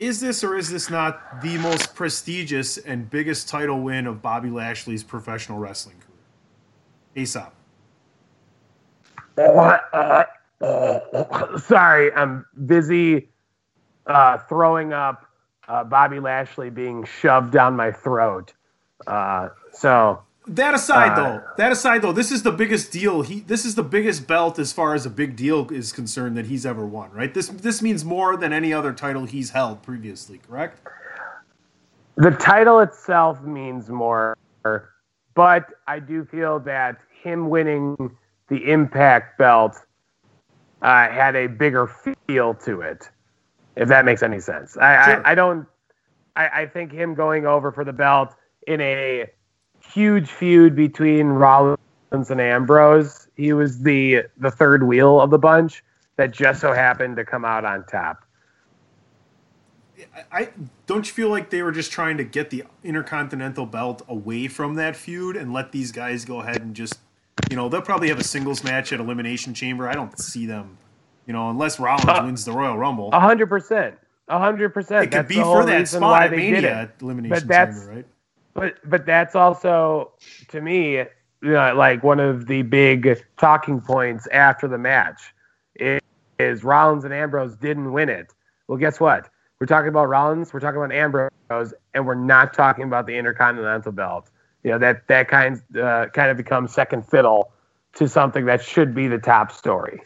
[0.02, 4.50] Is this or is this not the most prestigious and biggest title win of Bobby
[4.50, 7.22] Lashley's professional wrestling career?
[7.24, 7.54] Aesop.
[11.60, 13.28] Sorry, I'm busy
[14.04, 15.24] uh, throwing up
[15.68, 18.52] uh, Bobby Lashley being shoved down my throat.
[19.06, 23.22] Uh, so That aside, Uh, though, that aside, though, this is the biggest deal.
[23.22, 26.46] He, this is the biggest belt as far as a big deal is concerned that
[26.46, 27.12] he's ever won.
[27.12, 27.32] Right?
[27.32, 30.38] This, this means more than any other title he's held previously.
[30.38, 30.80] Correct?
[32.16, 34.36] the title itself means more,
[35.34, 37.96] but I do feel that him winning
[38.48, 39.76] the Impact belt
[40.82, 41.86] uh, had a bigger
[42.26, 43.08] feel to it,
[43.76, 44.76] if that makes any sense.
[44.76, 45.26] I, Sure.
[45.26, 45.66] I, I don't.
[46.34, 48.34] I, I think him going over for the belt
[48.66, 49.26] in a
[49.92, 51.78] huge feud between Rollins
[52.30, 55.82] and Ambrose, he was the the third wheel of the bunch
[56.16, 58.24] that just so happened to come out on top.
[60.32, 60.48] I,
[60.86, 64.74] don't you feel like they were just trying to get the Intercontinental belt away from
[64.74, 66.98] that feud and let these guys go ahead and just,
[67.48, 69.88] you know, they'll probably have a singles match at Elimination Chamber.
[69.88, 70.76] I don't see them,
[71.26, 73.10] you know, unless Rollins Uh, wins the Royal Rumble.
[73.12, 73.96] A hundred percent.
[74.28, 75.04] A hundred percent.
[75.04, 78.06] it could That's be for that spot at Mania at Elimination Chamber, right?
[78.54, 80.12] But but that's also
[80.48, 81.04] to me
[81.42, 85.34] you know, like one of the big talking points after the match
[85.76, 88.32] is Rollins and Ambrose didn't win it.
[88.68, 89.28] Well, guess what?
[89.58, 93.92] We're talking about Rollins, we're talking about Ambrose, and we're not talking about the Intercontinental
[93.92, 94.30] belt.
[94.62, 97.50] You know that that kind uh, kind of becomes second fiddle
[97.94, 100.00] to something that should be the top story.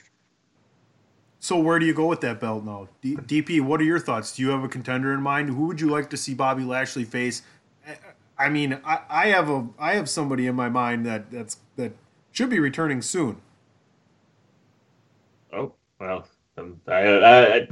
[1.38, 2.88] So where do you go with that belt now?
[3.02, 4.34] D- DP, what are your thoughts?
[4.34, 5.50] Do you have a contender in mind?
[5.50, 7.42] Who would you like to see Bobby Lashley face?
[8.38, 11.92] I mean, I, I have a I have somebody in my mind that that's that
[12.32, 13.40] should be returning soon.
[15.52, 16.26] Oh well,
[16.58, 17.68] um, I, I,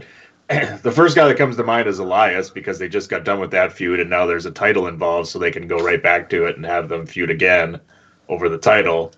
[0.48, 3.40] I, the first guy that comes to mind is Elias because they just got done
[3.40, 6.30] with that feud and now there's a title involved, so they can go right back
[6.30, 7.80] to it and have them feud again
[8.28, 9.12] over the title.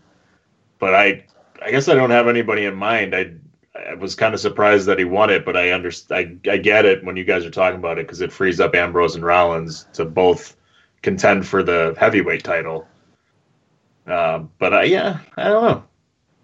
[0.78, 1.24] But I,
[1.62, 3.14] I guess I don't have anybody in mind.
[3.14, 3.32] I,
[3.88, 6.40] I was kind of surprised that he won it, but I understand.
[6.46, 8.74] I, I get it when you guys are talking about it because it frees up
[8.74, 10.56] Ambrose and Rollins to both
[11.02, 12.86] contend for the heavyweight title.
[14.06, 15.84] Uh, but I, yeah, I don't know.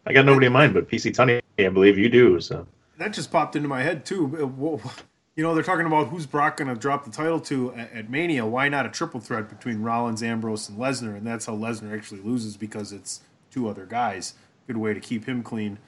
[0.07, 2.41] I got nobody in mind, but PC Tunney, I believe you do.
[2.41, 2.67] So
[2.99, 4.81] That just popped into my head too.
[4.85, 4.89] Uh.
[5.35, 8.45] You know, they're talking about who's Brock going to drop the title to at, Mania.
[8.45, 11.17] Why not a triple threat between Rollins, Ambrose, and Lesnar?
[11.17, 14.35] And that's how Lesnar actually loses because it's two other guys.
[14.67, 15.79] Good way to keep him clean.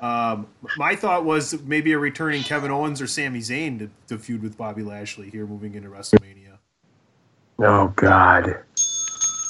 [0.00, 4.42] Um, my thought was maybe a returning Kevin Owens or Sami Zayn to, to feud
[4.42, 6.43] with Bobby Lashley here moving into WrestleMania.
[7.58, 8.58] Oh God,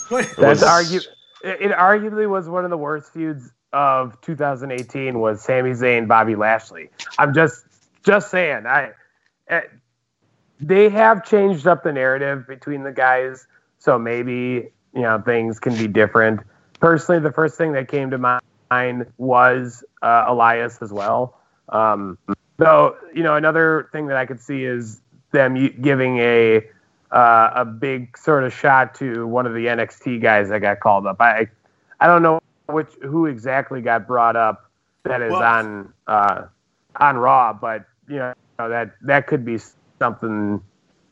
[0.08, 0.28] What?
[0.36, 1.00] that's argue.
[1.42, 5.18] It, it arguably was one of the worst feuds of 2018.
[5.20, 6.90] Was Sami Zayn, Bobby Lashley.
[7.18, 7.64] I'm just
[8.04, 8.66] just saying.
[8.66, 8.90] I
[9.48, 9.62] eh,
[10.60, 13.46] they have changed up the narrative between the guys,
[13.78, 16.40] so maybe you know things can be different.
[16.80, 18.18] Personally, the first thing that came to
[18.70, 21.40] mind was uh, Elias as well.
[21.70, 22.18] Um,
[22.58, 25.00] though you know another thing that I could see is
[25.32, 26.62] them giving a
[27.14, 31.06] uh, a big sort of shot to one of the NXT guys that got called
[31.06, 31.16] up.
[31.20, 31.48] I
[32.00, 34.70] I don't know which who exactly got brought up
[35.04, 36.42] that is Well- on uh,
[36.96, 39.58] on Raw, but you know that that could be
[39.98, 40.60] something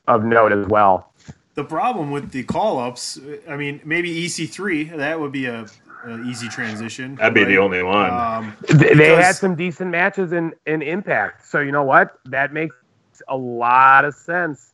[0.09, 1.13] of note as well.
[1.55, 5.67] The problem with the call ups, I mean, maybe EC3, that would be a,
[6.07, 7.17] a easy transition.
[7.17, 8.09] that'd be the only one.
[8.11, 12.19] Um, Th- They had some decent matches in in Impact, so you know what?
[12.25, 12.75] That makes
[13.29, 14.73] a lot of sense.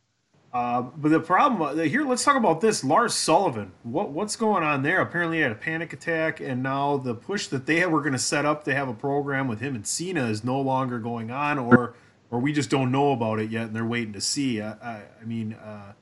[0.51, 2.83] Uh, but the problem uh, here, let's talk about this.
[2.83, 4.99] Lars Sullivan, what what's going on there?
[4.99, 8.19] Apparently, he had a panic attack, and now the push that they were going to
[8.19, 11.59] set up to have a program with him and Cena is no longer going on,
[11.59, 11.93] or
[12.31, 14.59] or we just don't know about it yet, and they're waiting to see.
[14.59, 15.93] I, I, I mean, uh,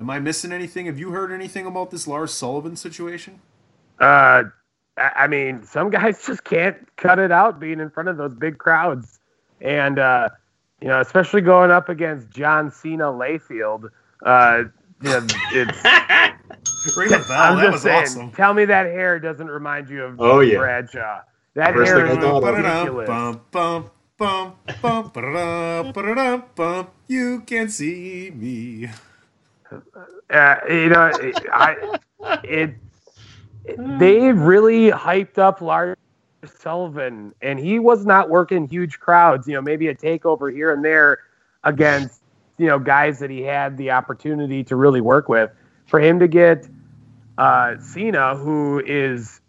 [0.00, 0.86] am I missing anything?
[0.86, 3.40] Have you heard anything about this Lars Sullivan situation?
[3.98, 4.44] Uh,
[4.96, 8.34] I I mean, some guys just can't cut it out being in front of those
[8.34, 9.18] big crowds,
[9.60, 10.28] and uh,
[10.80, 13.88] you know, especially going up against John Cena Layfield.
[14.22, 14.64] Uh,
[15.02, 15.84] you know, it's.
[16.96, 17.40] Ring the bell.
[17.42, 18.02] I'm that just was saying.
[18.02, 18.30] awesome.
[18.32, 20.58] Tell me that hair doesn't remind you of Oh, yeah.
[20.58, 21.20] Bradshaw.
[21.54, 22.56] That First hair thing is I thought of.
[22.56, 23.06] ridiculous.
[23.08, 26.86] Bum, bum, bum, bum, ba-da-da, ba-da-da, bum.
[27.08, 28.88] You can see me.
[30.30, 31.10] uh, you know,
[31.52, 31.98] I
[32.44, 32.74] it,
[33.98, 35.96] they really hyped up Lars
[36.46, 39.46] Sullivan, and he was not working huge crowds.
[39.46, 41.18] You know, maybe a takeover here and there
[41.64, 42.20] against
[42.58, 45.50] you know guys that he had the opportunity to really work with.
[45.86, 46.68] For him to get
[47.38, 49.40] uh, Cena, who is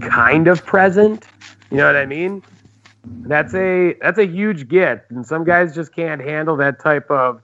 [0.00, 1.26] kind of present,
[1.70, 2.42] you know what I mean?
[3.04, 7.42] That's a that's a huge get, and some guys just can't handle that type of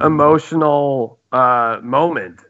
[0.00, 2.40] emotional uh, moment.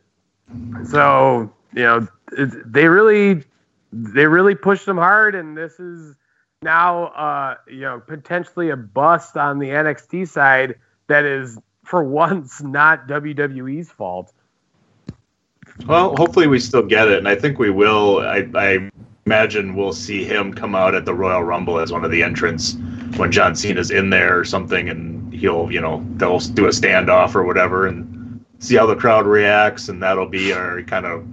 [0.85, 3.45] So you know, they really
[3.93, 6.15] they really pushed them hard, and this is
[6.63, 12.63] now uh, you know potentially a bust on the NXT side that is for once
[12.63, 14.33] not WWE's fault.
[15.87, 18.21] Well, hopefully we still get it, and I think we will.
[18.21, 18.91] I, I
[19.27, 22.77] imagine we'll see him come out at the Royal Rumble as one of the entrants
[23.17, 27.35] when John Cena's in there or something, and he'll, you know, they'll do a standoff
[27.35, 31.25] or whatever, and see how the crowd reacts, and that'll be our kind of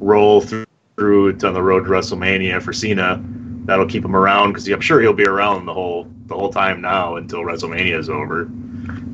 [0.00, 0.63] roll through,
[0.96, 3.22] through it on the road to WrestleMania for Cena.
[3.64, 6.80] That'll keep him around because I'm sure he'll be around the whole the whole time
[6.80, 8.46] now until WrestleMania is over.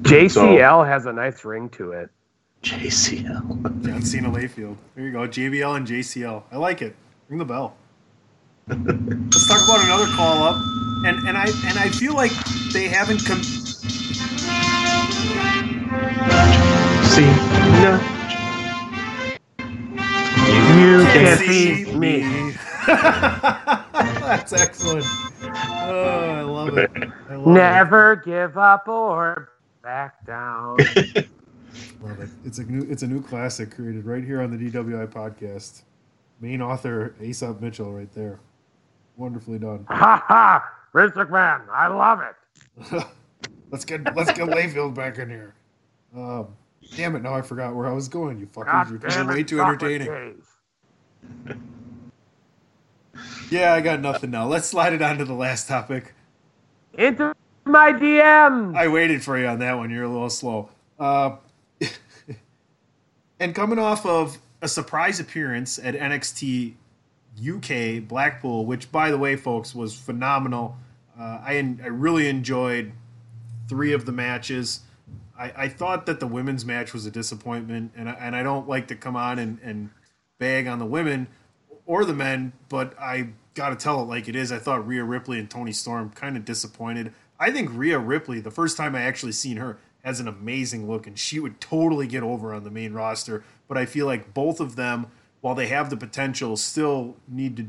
[0.03, 2.11] JCL has a nice ring to it.
[2.63, 3.85] JCL.
[3.85, 4.77] John Cena Layfield.
[4.95, 5.21] There you go.
[5.27, 6.43] JBL and JCL.
[6.51, 6.95] I like it.
[7.29, 7.77] Ring the bell.
[8.69, 10.57] Let's talk about another call up.
[11.07, 12.33] And and I and I feel like
[12.73, 13.43] they haven't com-
[17.11, 18.15] Cena.
[18.15, 18.20] You
[21.13, 22.53] can can see me.
[22.87, 25.07] That's excellent.
[25.43, 26.91] Oh, I love it.
[27.29, 29.51] I love Never give up or
[29.83, 30.79] back down.
[32.03, 32.29] Love it.
[32.45, 35.83] It's a new it's a new classic created right here on the DWI podcast.
[36.41, 38.41] Main author Aesop Mitchell right there.
[39.17, 39.85] Wonderfully done.
[39.89, 40.65] ha ha!
[40.95, 43.05] Vince McMahon, I love it.
[43.71, 45.55] let's get let's get Layfield back in here.
[46.17, 46.49] Um,
[46.97, 47.23] damn it!
[47.23, 48.41] Now I forgot where I was going.
[48.41, 50.43] You fuckers, you're way too entertaining.
[53.51, 54.47] Yeah, I got nothing now.
[54.47, 56.15] Let's slide it on to the last topic.
[56.97, 58.77] Into my DM.
[58.77, 59.91] I waited for you on that one.
[59.91, 60.71] You're a little slow.
[61.01, 61.37] Uh,
[63.41, 66.75] and coming off of a surprise appearance at NXT
[67.45, 70.77] UK Blackpool, which, by the way, folks, was phenomenal.
[71.19, 72.93] Uh, I I really enjoyed
[73.69, 74.81] three of the matches.
[75.39, 78.69] I, I thought that the women's match was a disappointment, and I, and I don't
[78.69, 79.91] like to come on and, and
[80.41, 81.29] bag on the women
[81.87, 84.51] or the men, but I got to tell it like it is.
[84.51, 87.13] I thought Rhea Ripley and Toni Storm kind of disappointed.
[87.39, 91.07] I think Rhea Ripley, the first time I actually seen her, has an amazing look,
[91.07, 93.45] and she would totally get over on the main roster.
[93.69, 95.07] But I feel like both of them,
[95.41, 97.67] while they have the potential, still need to,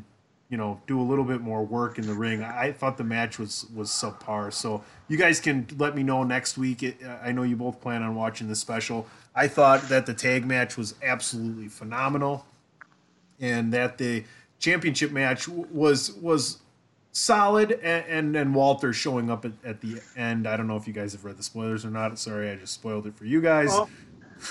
[0.50, 2.44] you know, do a little bit more work in the ring.
[2.44, 4.54] I thought the match was was subpar.
[4.54, 6.98] So you guys can let me know next week.
[7.22, 9.08] I know you both plan on watching the special.
[9.36, 12.46] I thought that the tag match was absolutely phenomenal
[13.42, 14.24] and that the
[14.60, 16.60] championship match was was
[17.12, 20.48] solid and and, and Walter showing up at, at the end.
[20.48, 22.18] I don't know if you guys have read the spoilers or not.
[22.18, 23.76] Sorry, I just spoiled it for you guys.
[23.76, 23.88] Boo!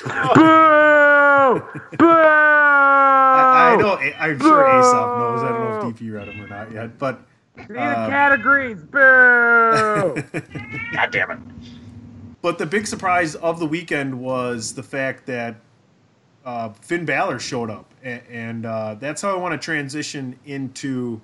[0.04, 0.10] Boo!
[2.02, 3.94] I, I know.
[3.96, 5.42] I'm sure Aesop knows.
[5.42, 7.22] I don't know if DP read them or not yet, but
[7.56, 8.82] Need the uh, categories.
[8.82, 8.98] Boo!
[10.92, 11.38] God damn it.
[12.42, 15.56] But the big surprise of the weekend was the fact that
[16.50, 21.20] uh, Finn Balor showed up, and, and uh, that's how I want to transition into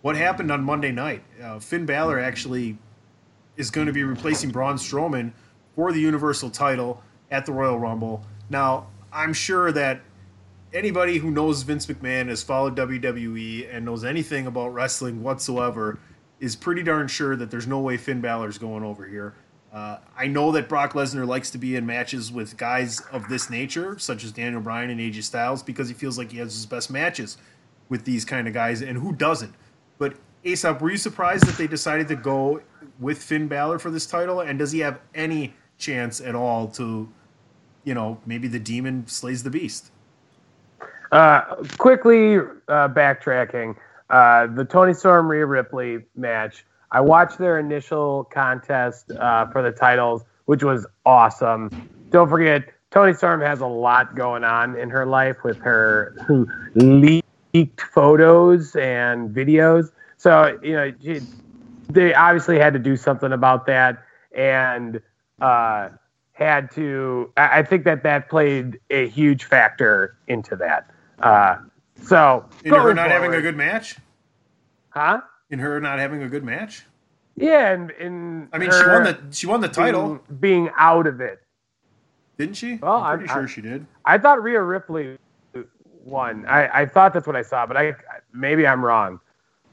[0.00, 1.22] what happened on Monday night.
[1.42, 2.78] Uh, Finn Balor actually
[3.58, 5.32] is going to be replacing Braun Strowman
[5.76, 8.24] for the Universal title at the Royal Rumble.
[8.48, 10.00] Now, I'm sure that
[10.72, 15.98] anybody who knows Vince McMahon has followed WWE and knows anything about wrestling whatsoever
[16.38, 19.34] is pretty darn sure that there's no way Finn Balor's going over here.
[19.72, 23.50] Uh, I know that Brock Lesnar likes to be in matches with guys of this
[23.50, 26.66] nature, such as Daniel Bryan and AJ Styles, because he feels like he has his
[26.66, 27.38] best matches
[27.88, 29.54] with these kind of guys, and who doesn't?
[29.98, 30.14] But
[30.44, 32.62] Aesop, were you surprised that they decided to go
[32.98, 34.40] with Finn Balor for this title?
[34.40, 37.08] And does he have any chance at all to,
[37.84, 39.90] you know, maybe the demon slays the beast?
[41.12, 43.76] Uh, quickly uh, backtracking,
[44.08, 46.64] uh, the Toni Storm Rhea Ripley match.
[46.92, 51.70] I watched their initial contest uh, for the titles, which was awesome.
[52.10, 56.16] Don't forget, Toni Storm has a lot going on in her life with her
[56.74, 59.92] leaked photos and videos.
[60.16, 61.20] So you know, she,
[61.88, 64.02] they obviously had to do something about that,
[64.36, 65.00] and
[65.40, 65.90] uh,
[66.32, 67.32] had to.
[67.36, 70.90] I I think that that played a huge factor into that.
[71.20, 71.58] Uh,
[72.02, 73.96] so In her not having a good match?
[74.88, 75.20] huh?
[75.50, 76.84] In her not having a good match?
[77.36, 81.06] Yeah, and, and I mean, she won the she won the title, being, being out
[81.06, 81.42] of it.
[82.38, 82.76] didn't she?
[82.76, 83.86] Well, I'm pretty I- sure I- she did.
[84.04, 85.16] I thought Rhea Ripley
[86.04, 86.44] won.
[86.46, 87.94] I, I thought that's what I saw, but I
[88.32, 89.20] maybe I'm wrong.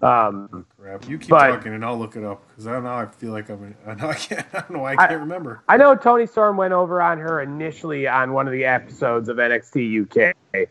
[0.01, 1.07] Um, Crap.
[1.09, 3.75] You keep But- talking and I'll look it up because now I feel like I'm.
[3.85, 4.45] Now I can't.
[4.53, 4.79] I don't know.
[4.79, 5.61] why I I- can't remember.
[5.67, 9.37] I know Toni Storm went over on her initially on one of the episodes of
[9.37, 10.35] NXT UK.
[10.55, 10.65] Uh,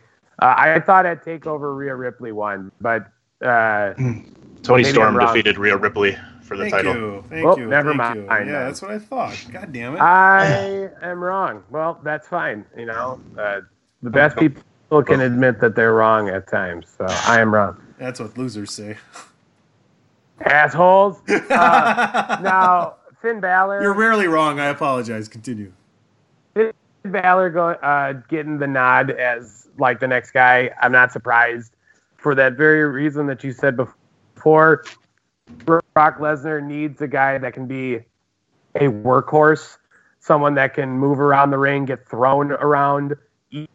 [0.56, 3.08] I thought at Takeover Rhea Ripley won, but
[3.42, 3.94] uh,
[4.66, 6.94] Tony Maybe Storm defeated Rhea Ripley for the Thank title.
[6.94, 7.24] you.
[7.28, 7.66] Thank Oh, you.
[7.66, 8.22] never thank you.
[8.22, 9.36] mind Yeah, that's what I thought.
[9.52, 10.00] God damn it.
[10.00, 11.62] I am wrong.
[11.70, 12.64] Well, that's fine.
[12.76, 13.60] You know, uh,
[14.02, 14.62] the best people
[15.04, 16.86] can admit that they're wrong at times.
[16.98, 17.80] So I am wrong.
[17.98, 18.96] that's what losers say.
[20.40, 21.20] Assholes.
[21.50, 23.82] Uh, now, Finn Balor.
[23.82, 24.58] You're rarely wrong.
[24.60, 25.28] I apologize.
[25.28, 25.72] Continue.
[26.54, 26.72] Finn
[27.04, 30.70] Balor go, uh, getting the nod as like the next guy.
[30.82, 31.72] I'm not surprised
[32.16, 33.94] for that very reason that you said before.
[35.64, 37.96] Brock Lesnar needs a guy that can be
[38.74, 39.78] a workhorse,
[40.20, 43.16] someone that can move around the ring, get thrown around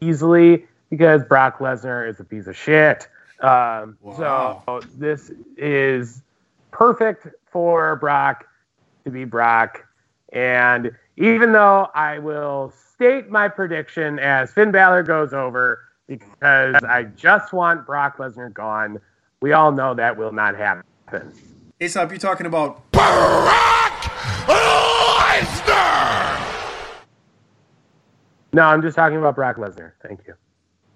[0.01, 3.07] easily, because Brock Lesnar is a piece of shit.
[3.39, 4.64] Um, Wow.
[4.66, 6.22] So this is
[6.72, 8.45] perfect for Brock
[9.05, 9.86] to be Brock.
[10.34, 17.03] And even though I will state my prediction as Finn Balor goes over because I
[17.03, 18.99] just want Brock Lesnar gone,
[19.41, 20.83] we all know that will not happen.
[21.79, 22.91] Aesop, you're talking about?
[22.91, 24.01] Barack
[24.47, 26.41] Lesnar.
[28.53, 29.93] No, I'm just talking about Brock Lesnar.
[30.03, 30.35] Thank you.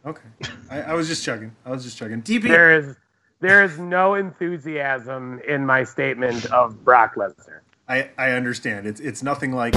[0.05, 0.21] Okay.
[0.69, 1.55] I, I was just checking.
[1.65, 2.21] I was just checking.
[2.21, 2.43] DP.
[2.43, 2.95] There is
[3.39, 7.61] there is no enthusiasm in my statement of Brock Lesnar.
[7.87, 8.85] I, I understand.
[8.87, 9.73] It's it's nothing like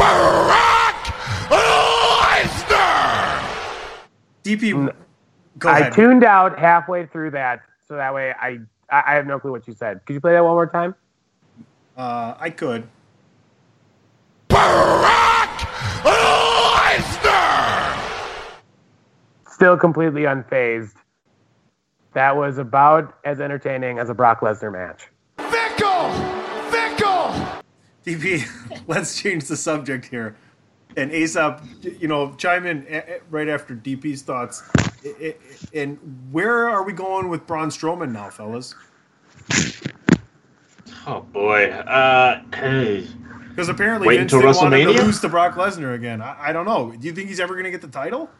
[4.44, 4.94] DP.
[5.58, 5.92] Go I ahead.
[5.94, 8.58] tuned out halfway through that, so that way I
[8.90, 10.04] I I have no clue what you said.
[10.06, 10.94] Could you play that one more time?
[11.96, 12.86] Uh, I could.
[14.48, 15.58] Brock
[16.04, 17.98] Lesnar!
[19.50, 20.94] Still completely unfazed.
[22.14, 25.08] That was about as entertaining as a Brock Lesnar match.
[25.38, 26.10] Fickle!
[26.70, 27.34] Fickle!
[28.06, 28.46] DP,
[28.86, 30.36] let's change the subject here.
[30.96, 34.62] And Aesop, you know, chime in a- a- right after DP's thoughts.
[35.04, 35.34] I- I-
[35.74, 35.98] And
[36.32, 38.74] where are we going with Braun Strowman now, fellas?
[41.06, 41.70] Oh boy.
[41.70, 43.06] Uh, hey.
[43.50, 45.04] Because apparently Wait Vince until didn't want to WrestleMania?
[45.06, 46.20] lose to Brock Lesnar again.
[46.22, 46.92] I, I don't know.
[46.92, 48.30] Do you think he's ever going to get the title?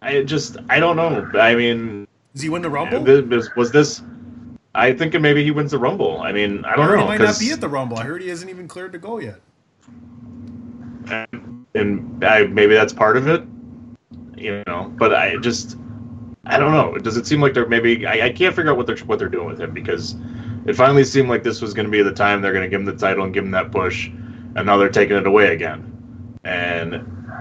[0.00, 1.30] I just I don't know.
[1.38, 3.02] I mean, Does he win the Rumble?
[3.56, 4.02] was, this?
[4.74, 6.20] I think maybe he wins the Rumble.
[6.22, 7.02] I mean, I I don't heard know.
[7.02, 7.98] he might not be at the Rumble.
[7.98, 9.38] I heard he isn't even cleared to go yet.
[11.74, 13.44] and I, maybe that's part of it,
[14.42, 14.92] you know.
[14.96, 15.76] But I just,
[16.44, 16.98] I don't know.
[16.98, 18.06] Does it seem like they're maybe?
[18.06, 20.16] I, I can't figure out what they're what they're doing with him because
[20.66, 22.80] it finally seemed like this was going to be the time they're going to give
[22.80, 25.88] him the title and give him that push, and now they're taking it away again.
[26.44, 26.92] And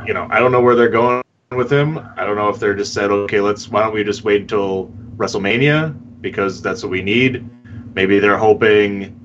[0.06, 1.98] you know, I don't know where they're going with him.
[2.16, 4.92] I don't know if they're just said, okay, let's why don't we just wait until
[5.18, 7.48] WrestleMania because that's what we need.
[7.94, 9.18] Maybe they're hoping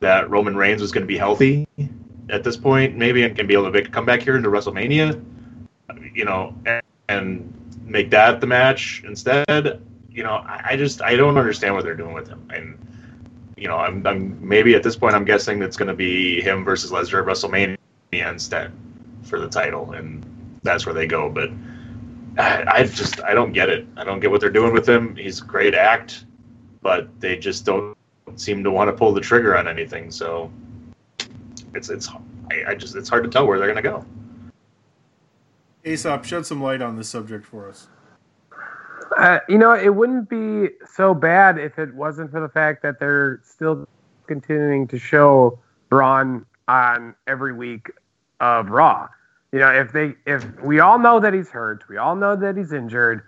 [0.00, 1.66] that Roman Reigns was going to be healthy
[2.28, 5.22] at this point, maybe, and can be able to make, come back here into WrestleMania,
[6.14, 6.54] you know,
[7.18, 7.56] and,
[7.90, 9.82] make that the match instead.
[10.10, 12.78] You know, I, I just I don't understand what they're doing with him, and
[13.56, 16.64] you know, I'm, I'm maybe at this point I'm guessing it's going to be him
[16.64, 17.76] versus Lesnar at WrestleMania
[18.12, 18.72] instead
[19.22, 20.24] for the title, and
[20.62, 21.28] that's where they go.
[21.28, 21.50] But
[22.38, 23.86] I, I just I don't get it.
[23.96, 25.16] I don't get what they're doing with him.
[25.16, 26.24] He's a great act,
[26.80, 27.96] but they just don't
[28.36, 30.10] seem to want to pull the trigger on anything.
[30.10, 30.50] So
[31.74, 32.08] it's it's
[32.50, 34.04] I, I just it's hard to tell where they're gonna go.
[35.84, 37.88] Aesop, shed some light on this subject for us.
[39.16, 43.00] Uh, you know, it wouldn't be so bad if it wasn't for the fact that
[43.00, 43.88] they're still
[44.26, 45.58] continuing to show
[45.88, 47.90] Braun on every week
[48.40, 49.08] of Raw.
[49.52, 52.56] You know, if they if we all know that he's hurt, we all know that
[52.56, 53.22] he's injured,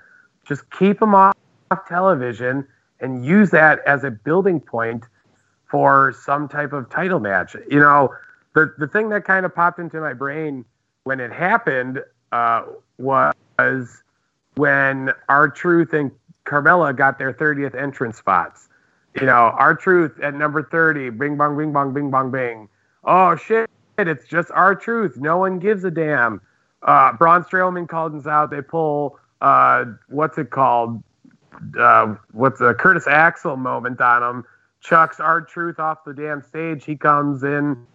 [0.46, 1.34] just keep him off
[1.88, 2.66] television
[3.00, 5.05] and use that as a building point
[5.68, 7.57] for some type of title match.
[7.68, 8.14] You know,
[8.55, 10.64] the the thing that kind of popped into my brain
[11.05, 12.00] when it happened
[12.33, 12.64] uh,
[12.99, 14.03] was
[14.57, 16.11] when R-Truth and
[16.45, 18.68] Carmella got their 30th entrance spots.
[19.20, 22.68] You know, R-Truth at number 30, bing bong, bing bong, bing bong, bing.
[23.05, 23.68] Oh shit,
[23.99, 25.16] it's just R-Truth.
[25.16, 26.41] No one gives a damn.
[26.83, 28.51] Uh, Braun Strowman calls us out.
[28.51, 31.03] They pull uh, what's it called?
[31.78, 34.45] Uh, what's the Curtis Axel moment on him?
[34.80, 36.85] Chucks R-Truth off the damn stage.
[36.85, 37.87] He comes in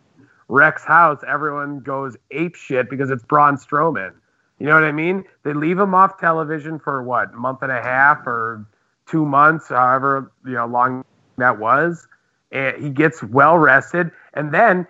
[0.50, 1.22] Rex house.
[1.28, 4.14] Everyone goes ape shit because it's Braun Strowman.
[4.60, 5.24] You know what I mean?
[5.44, 8.66] They leave him off television for what, month and a half or
[9.06, 11.06] two months, however you know long
[11.38, 12.08] that was.
[12.52, 14.88] And he gets well rested, and then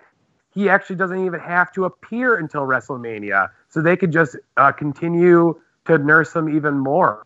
[0.54, 5.60] he actually doesn't even have to appear until WrestleMania, so they could just uh, continue
[5.86, 7.24] to nurse him even more.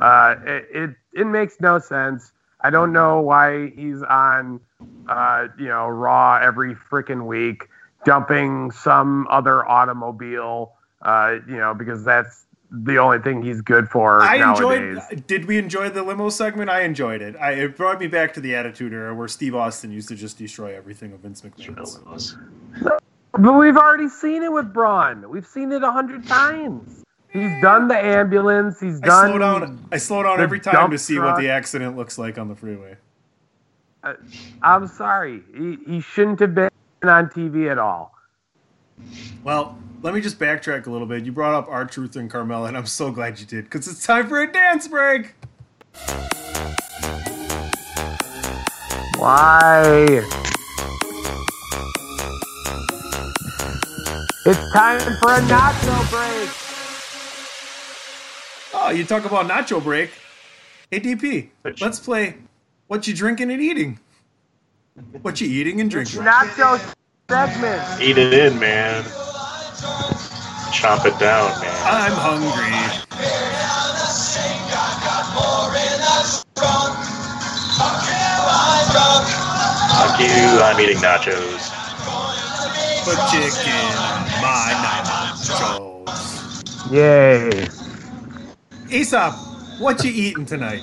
[0.00, 2.32] Uh, it, it it makes no sense.
[2.60, 4.60] I don't know why he's on,
[5.08, 7.68] uh, you know, Raw every freaking week,
[8.04, 10.72] dumping some other automobile,
[11.02, 15.02] uh, you know, because that's the only thing he's good for I nowadays.
[15.08, 15.26] enjoyed.
[15.26, 16.68] Did we enjoy the limo segment?
[16.70, 17.36] I enjoyed it.
[17.36, 20.38] I, it brought me back to the Attitude Era where Steve Austin used to just
[20.38, 22.36] destroy everything of Vince McMahon's.
[23.32, 25.28] But we've already seen it with Braun.
[25.28, 27.04] We've seen it a hundred times.
[27.28, 28.80] He's done the ambulance.
[28.80, 29.28] He's I done.
[29.30, 29.88] slow down.
[29.92, 31.34] I slow down every time dump to see truck.
[31.34, 32.96] what the accident looks like on the freeway.
[34.62, 35.42] I'm sorry.
[35.54, 36.70] He, he shouldn't have been
[37.02, 38.15] on TV at all.
[39.44, 41.24] Well, let me just backtrack a little bit.
[41.24, 44.28] You brought up R-Truth and Carmella, and I'm so glad you did because it's time
[44.28, 45.34] for a dance break.
[49.18, 50.22] Why?
[54.44, 56.50] It's time for a nacho break.
[58.74, 60.10] Oh, you talk about nacho break.
[60.90, 61.48] Hey DP,
[61.80, 62.36] let's play.
[62.86, 63.98] What you drinking and eating?
[65.22, 66.22] What you eating and drinking?
[66.22, 66.94] Nacho
[67.28, 67.82] segment.
[68.00, 69.02] Eat it in, man.
[70.72, 71.82] Chomp it down, man.
[71.84, 72.72] I'm hungry.
[79.96, 80.60] Fuck you.
[80.62, 81.72] I'm eating nachos.
[83.04, 86.92] Put chicken on my nachos.
[86.92, 87.68] Yay.
[88.90, 89.34] Aesop,
[89.80, 90.82] what you eating tonight?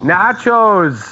[0.00, 1.09] Nachos.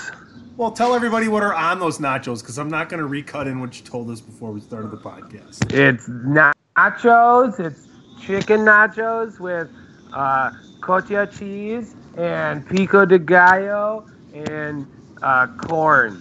[0.58, 3.60] Well, tell everybody what are on those nachos because I'm not going to recut in
[3.60, 5.72] what you told us before we started the podcast.
[5.72, 7.60] It's nachos.
[7.60, 7.86] It's
[8.20, 9.70] chicken nachos with
[10.12, 10.50] uh,
[10.80, 14.84] cotija cheese and pico de gallo and
[15.22, 16.20] uh, corn.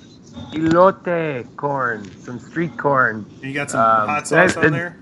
[0.54, 3.26] elote corn, some street corn.
[3.42, 5.00] You got some Um, hot sauce on there.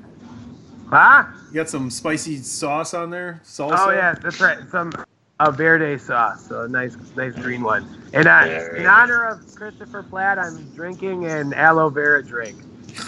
[0.90, 1.26] Huh?
[1.50, 3.42] You got some spicy sauce on there.
[3.44, 3.76] Salsa.
[3.80, 4.60] Oh yeah, that's right.
[4.72, 4.94] Some
[5.40, 7.88] a verde sauce, so a nice, nice green one.
[8.14, 12.58] And uh, There in it honor of Christopher Platt, I'm drinking an aloe vera drink.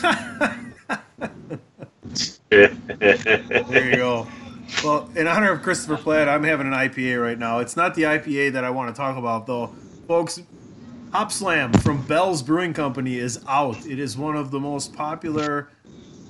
[2.50, 4.28] There you go.
[4.84, 7.60] Well, in honor of Christopher Platt, I'm having an IPA right now.
[7.60, 9.68] It's not the IPA that I want to talk about, though.
[10.08, 10.42] Folks,
[11.12, 13.86] Hop Slam from Bell's Brewing Company is out.
[13.86, 15.70] It is one of the most popular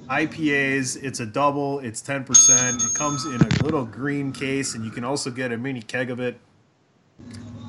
[0.07, 1.01] IPAs.
[1.03, 2.85] It's a double, it's 10%.
[2.85, 6.09] It comes in a little green case, and you can also get a mini keg
[6.09, 6.39] of it.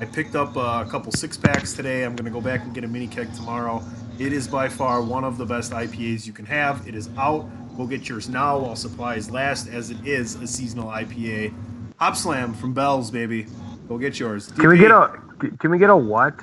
[0.01, 2.05] I picked up uh, a couple six packs today.
[2.05, 3.83] I'm going to go back and get a mini keg tomorrow.
[4.19, 6.87] It is by far one of the best IPAs you can have.
[6.87, 7.49] It is out.
[7.77, 11.55] Go get yours now while supplies last, as it is a seasonal IPA.
[11.99, 13.47] Hop Slam from Bell's, baby.
[13.89, 14.53] Go get yours.
[14.53, 15.21] Can we get a?
[15.59, 16.35] Can we get a what?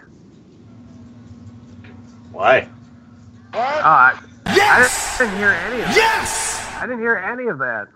[2.32, 2.68] Why?
[3.54, 5.96] Uh, I didn't hear any of that.
[5.96, 6.76] Yes!
[6.78, 7.88] I didn't hear any of that.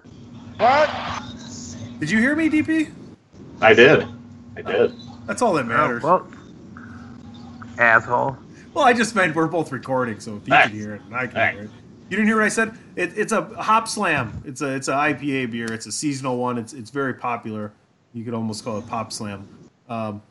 [0.58, 2.00] What?
[2.00, 2.92] Did you hear me, DP?
[3.62, 4.08] I did.
[4.56, 4.94] I did.
[5.28, 6.04] That's all that matters.
[6.04, 6.28] Well,
[7.78, 8.38] asshole.
[8.74, 11.28] Well, I just meant we're both recording, so if you can hear it and I
[11.28, 11.70] can hear it.
[12.10, 12.78] You didn't hear what I said?
[12.96, 14.42] It, it's a hop slam.
[14.46, 15.72] It's a it's a IPA beer.
[15.72, 16.58] It's a seasonal one.
[16.58, 17.72] It's it's very popular.
[18.14, 19.48] You could almost call it pop slam.
[19.90, 20.22] Um,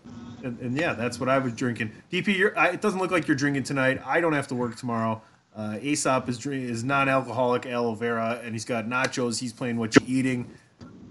[0.42, 1.92] and, and yeah, that's what I was drinking.
[2.10, 4.00] DP, you're, I, it doesn't look like you're drinking tonight.
[4.04, 5.20] I don't have to work tomorrow.
[5.58, 9.40] Uh, Aesop is drink, is non-alcoholic aloe vera, and he's got nachos.
[9.40, 10.48] He's playing what you eating.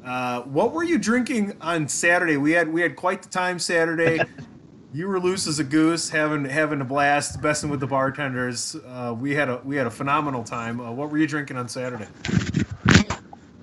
[0.06, 2.38] Uh, what were you drinking on Saturday?
[2.38, 4.22] We had we had quite the time Saturday.
[4.94, 8.78] you were loose as a goose, having having a blast, messing with the bartenders.
[8.88, 10.80] Uh, we had a we had a phenomenal time.
[10.80, 12.08] Uh, what were you drinking on Saturday?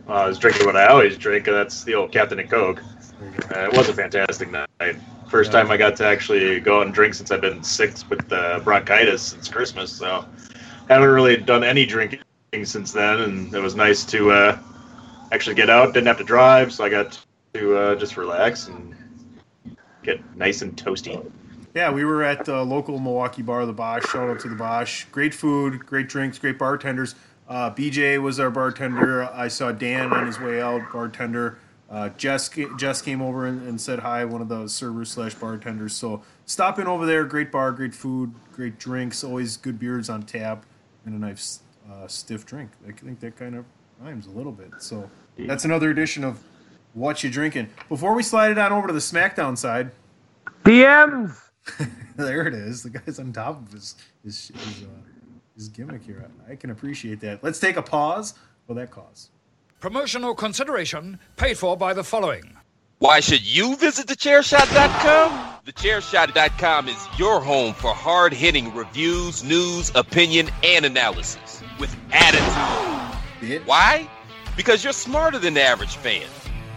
[0.06, 2.82] Uh, I was drinking what I always drink, and that's the old Captain and Coke.
[3.54, 4.96] Uh, it was a fantastic night.
[5.30, 8.30] First time I got to actually go out and drink since I've been sick with
[8.30, 9.90] uh, bronchitis since Christmas.
[9.90, 10.26] So
[10.88, 12.20] haven't really done any drinking
[12.64, 14.58] since then, and it was nice to uh,
[15.32, 15.94] actually get out.
[15.94, 17.18] Didn't have to drive, so I got
[17.54, 18.94] to uh, just relax and
[20.02, 21.30] get nice and toasty.
[21.74, 24.04] Yeah, we were at the local Milwaukee bar, the Bosch.
[24.04, 25.06] Shout out to the Bosch.
[25.06, 27.16] Great food, great drinks, great bartenders.
[27.48, 29.24] Uh, BJ was our bartender.
[29.24, 31.58] I saw Dan on his way out, bartender.
[31.90, 35.94] Uh, Jess, Jess came over and, and said hi, one of the servers slash bartenders.
[35.94, 37.24] So stop in over there.
[37.24, 39.22] Great bar, great food, great drinks.
[39.22, 40.64] Always good beers on tap,
[41.04, 42.70] and a nice uh, stiff drink.
[42.86, 43.64] I think that kind of
[44.00, 44.70] rhymes a little bit.
[44.78, 46.42] So that's another edition of
[46.94, 47.68] What You Drinking.
[47.88, 49.90] Before we slide it on over to the SmackDown side,
[50.64, 51.36] DMs.
[52.16, 52.82] there it is.
[52.82, 54.86] The guy's on top of his his his, uh,
[55.54, 56.28] his gimmick here.
[56.48, 57.42] I, I can appreciate that.
[57.42, 58.34] Let's take a pause
[58.66, 59.30] for that cause.
[59.80, 62.56] Promotional consideration paid for by the following.
[63.04, 65.60] Why should you visit thechairshot.com?
[65.66, 73.60] Thechairshot.com is your home for hard hitting reviews, news, opinion, and analysis with attitude.
[73.66, 74.08] Why?
[74.56, 76.26] Because you're smarter than the average fan.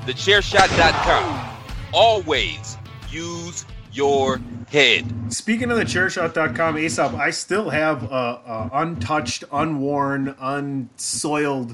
[0.02, 1.58] Thechairshot.com.
[1.94, 2.78] Always
[3.10, 5.34] use your head.
[5.34, 11.74] Speaking of the chairshot.com, Aesop, I still have a, a untouched, unworn, unsoiled,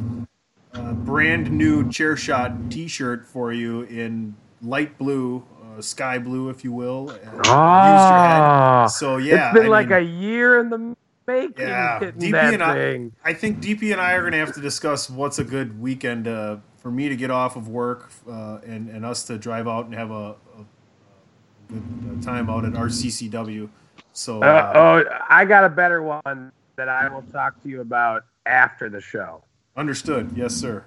[0.76, 5.44] uh, brand new chairshot T-shirt for you in light blue,
[5.78, 7.10] uh, sky blue, if you will.
[7.12, 8.92] and used your Ah, head.
[8.92, 10.96] So yeah, it's been I like mean- a year in the
[11.28, 11.54] making.
[11.58, 13.12] Yeah, DP and I, thing.
[13.24, 16.28] I think DP and I are going to have to discuss what's a good weekend
[16.28, 19.86] uh, for me to get off of work uh, and and us to drive out
[19.86, 20.66] and have a, a,
[21.70, 23.70] a good uh, time out at RCCW.
[24.12, 24.74] So Uh, uh,
[25.10, 29.00] oh, I got a better one that I will talk to you about after the
[29.02, 29.44] show.
[29.78, 30.84] understood, yes, sir.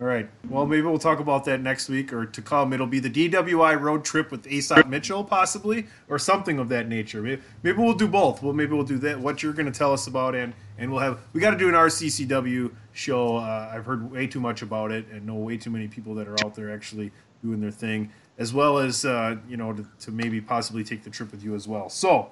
[0.00, 0.28] All right.
[0.48, 2.72] Well, maybe we'll talk about that next week or to come.
[2.72, 7.22] It'll be the DWI road trip with Aesop Mitchell, possibly, or something of that nature.
[7.22, 8.42] Maybe, maybe we'll do both.
[8.42, 9.20] Well, maybe we'll do that.
[9.20, 11.68] What you're going to tell us about, and and we'll have we got to do
[11.68, 13.36] an RCCW show.
[13.36, 16.26] Uh, I've heard way too much about it, and know way too many people that
[16.26, 17.12] are out there actually
[17.44, 21.10] doing their thing, as well as uh, you know to, to maybe possibly take the
[21.10, 21.88] trip with you as well.
[21.88, 22.30] So.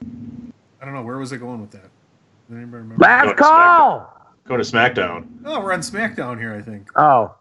[0.00, 1.90] I don't know where was I going with that.
[2.48, 2.96] Does anybody remember?
[3.04, 4.21] Last Go to call.
[4.44, 5.28] Go to SmackDown.
[5.44, 6.90] Oh, we're on SmackDown here, I think.
[6.96, 7.34] Oh,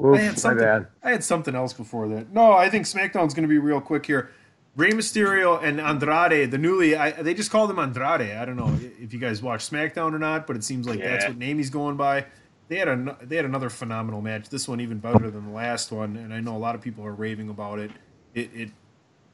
[0.00, 0.64] I Oof, had my something.
[0.64, 0.86] bad.
[1.02, 2.32] I had something else before that.
[2.32, 4.30] No, I think SmackDown's going to be real quick here.
[4.76, 8.36] Rey Mysterio and Andrade, the newly, I, they just call them Andrade.
[8.36, 11.26] I don't know if you guys watch SmackDown or not, but it seems like that's
[11.26, 12.26] what name he's going by.
[12.68, 14.48] They had a they had another phenomenal match.
[14.48, 17.04] This one even better than the last one, and I know a lot of people
[17.04, 17.90] are raving about it.
[18.34, 18.70] It, it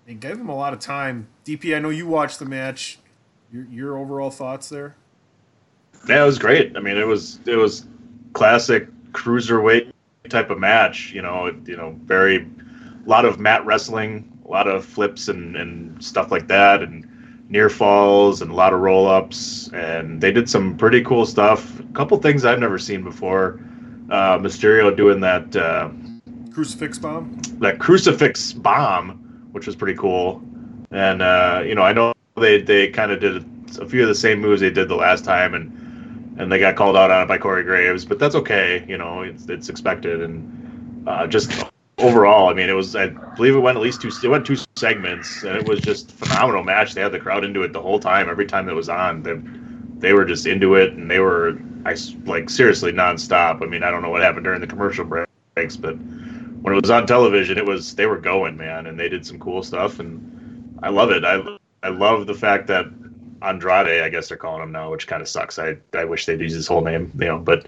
[0.05, 1.29] they gave him a lot of time.
[1.45, 2.99] DP, I know you watched the match.
[3.53, 4.97] Your your overall thoughts there?
[6.09, 6.76] Yeah, it was great.
[6.76, 7.86] I mean, it was it was
[8.32, 9.92] classic cruiserweight
[10.28, 11.12] type of match.
[11.12, 15.57] You know, you know, very a lot of mat wrestling, a lot of flips and,
[15.57, 17.07] and stuff like that, and
[17.48, 19.68] near falls and a lot of roll ups.
[19.72, 21.80] And they did some pretty cool stuff.
[21.80, 23.61] A couple things I've never seen before.
[24.11, 25.90] Uh, Mysterio doing that uh,
[26.53, 27.40] Crucifix bomb.
[27.61, 30.42] that crucifix bomb, which was pretty cool.
[30.90, 33.44] And uh, you know, I know they they kind of did
[33.80, 35.72] a few of the same moves they did the last time, and
[36.41, 38.84] and they got called out on it by Corey Graves, but that's okay.
[38.88, 41.66] You know, it's it's expected, and uh, just
[41.99, 44.57] overall, I mean, it was I believe it went at least two it went two
[44.76, 46.95] segments, and it was just phenomenal match.
[46.95, 48.30] They had the crowd into it the whole time.
[48.30, 49.38] Every time it was on, they
[49.99, 53.62] they were just into it, and they were I like seriously nonstop.
[53.62, 56.91] I mean, I don't know what happened during the commercial breaks, but when it was
[56.91, 60.78] on television, it was they were going, man, and they did some cool stuff, and
[60.82, 61.22] I love it.
[61.22, 61.43] I
[61.82, 62.86] I love the fact that
[63.43, 65.59] Andrade, I guess they're calling him now, which kind of sucks.
[65.59, 67.66] I I wish they'd use his whole name, you know, but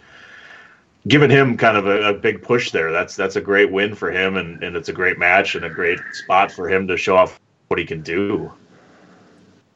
[1.09, 4.11] giving him kind of a, a big push there, that's that's a great win for
[4.11, 7.16] him, and and it's a great match and a great spot for him to show
[7.16, 8.53] off what he can do.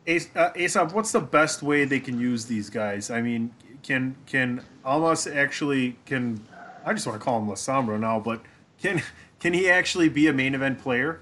[0.07, 3.11] Ace, uh, Aesop, what's the best way they can use these guys?
[3.11, 6.41] I mean, can can Almas actually can?
[6.85, 8.43] I just want to call him La Sombra now, but
[8.81, 9.03] can
[9.41, 11.21] can he actually be a main event player?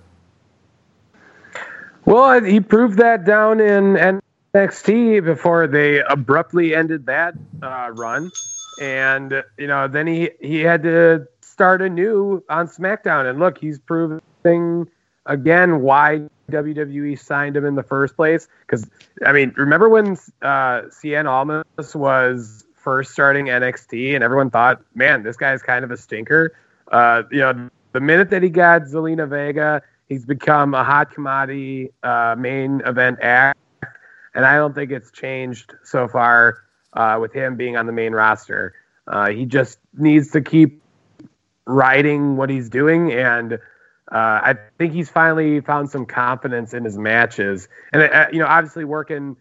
[2.05, 4.21] Well, he proved that down in
[4.55, 8.31] NXT before they abruptly ended that uh, run,
[8.81, 13.29] and you know then he he had to start anew on SmackDown.
[13.29, 14.89] And look, he's proving
[15.27, 18.49] again why WWE signed him in the first place.
[18.61, 18.89] Because
[19.27, 25.23] I mean, remember when uh, Cien Almas was first starting NXT, and everyone thought, man,
[25.23, 26.55] this guy's kind of a stinker.
[26.93, 31.91] Uh, you know, the minute that he got Zelina Vega, he's become a hot commodity
[32.03, 33.59] uh, main event act,
[34.35, 38.13] and I don't think it's changed so far uh, with him being on the main
[38.13, 38.75] roster.
[39.07, 40.83] Uh, he just needs to keep
[41.67, 43.59] riding what he's doing, and uh,
[44.13, 47.69] I think he's finally found some confidence in his matches.
[47.93, 49.37] And uh, you know, obviously working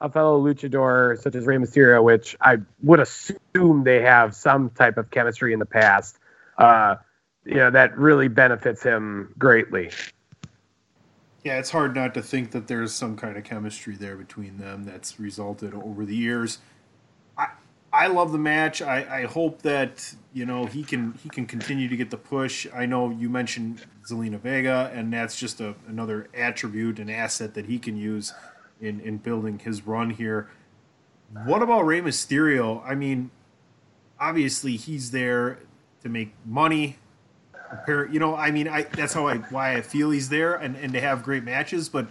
[0.00, 4.98] a fellow luchador such as Rey Mysterio, which I would assume they have some type
[4.98, 6.18] of chemistry in the past.
[6.58, 6.96] Uh,
[7.44, 9.90] you know, that really benefits him greatly.
[11.46, 14.82] Yeah, it's hard not to think that there's some kind of chemistry there between them
[14.82, 16.58] that's resulted over the years.
[17.38, 17.50] I
[17.92, 18.82] I love the match.
[18.82, 22.66] I, I hope that you know he can he can continue to get the push.
[22.74, 27.66] I know you mentioned Zelina Vega, and that's just a, another attribute and asset that
[27.66, 28.34] he can use
[28.80, 30.50] in in building his run here.
[31.44, 32.82] What about Rey Mysterio?
[32.84, 33.30] I mean,
[34.18, 35.60] obviously he's there
[36.02, 36.98] to make money.
[37.68, 40.76] Prepare, you know, I mean, I that's how I why I feel he's there and
[40.76, 42.06] and to have great matches, but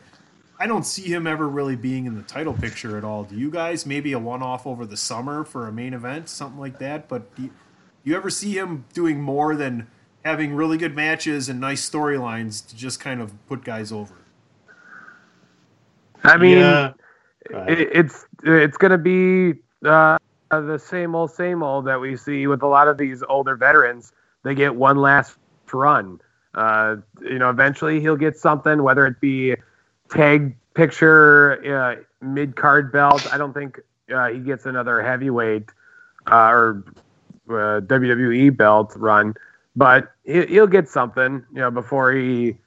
[0.59, 3.23] I don't see him ever really being in the title picture at all.
[3.23, 3.85] Do you guys?
[3.85, 7.07] Maybe a one off over the summer for a main event, something like that.
[7.07, 9.87] But do you, do you ever see him doing more than
[10.23, 14.15] having really good matches and nice storylines to just kind of put guys over?
[16.23, 16.93] I mean, Yeah.
[17.67, 20.17] It, it's it's going to be uh,
[20.49, 24.13] the same old, same old that we see with a lot of these older veterans.
[24.43, 25.37] They get one last
[25.73, 26.19] run.
[26.53, 29.55] Uh, you know, eventually he'll get something, whether it be
[30.09, 31.95] tag picture, uh,
[32.25, 33.31] mid card belt.
[33.33, 33.79] I don't think
[34.13, 35.69] uh, he gets another heavyweight
[36.31, 36.83] uh, or
[37.49, 39.35] uh, WWE belt run,
[39.75, 41.43] but he, he'll get something.
[41.51, 42.57] You know, before he,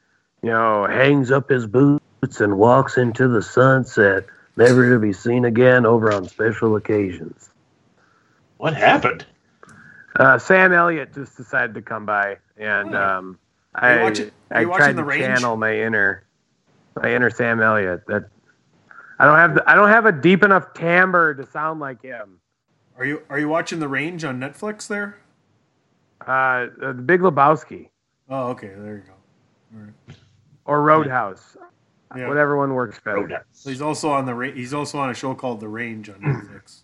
[0.42, 4.26] you know, hangs up his boots and walks into the sunset,
[4.57, 7.51] never to be seen again over on special occasions.
[8.59, 9.24] What happened?
[10.16, 13.38] Uh, Sam Elliott just decided to come by, and um,
[13.74, 15.22] I watching- I tried The to Range?
[15.24, 16.24] channel my inner
[17.00, 18.06] my inner Sam Elliott.
[18.06, 18.24] That
[19.18, 22.40] I don't have the, I don't have a deep enough timbre to sound like him.
[22.96, 25.18] Are you are you watching The Range on Netflix there?
[26.26, 27.88] Uh, the Big Lebowski
[28.30, 29.12] Oh, okay, there you go.
[29.78, 30.16] All right.
[30.64, 31.56] or Roadhouse,
[32.16, 32.28] Yeah.
[32.28, 33.18] whatever one works better.
[33.18, 33.44] Roadhouse.
[33.52, 36.82] So he's also on the he's also on a show called The Range on Netflix.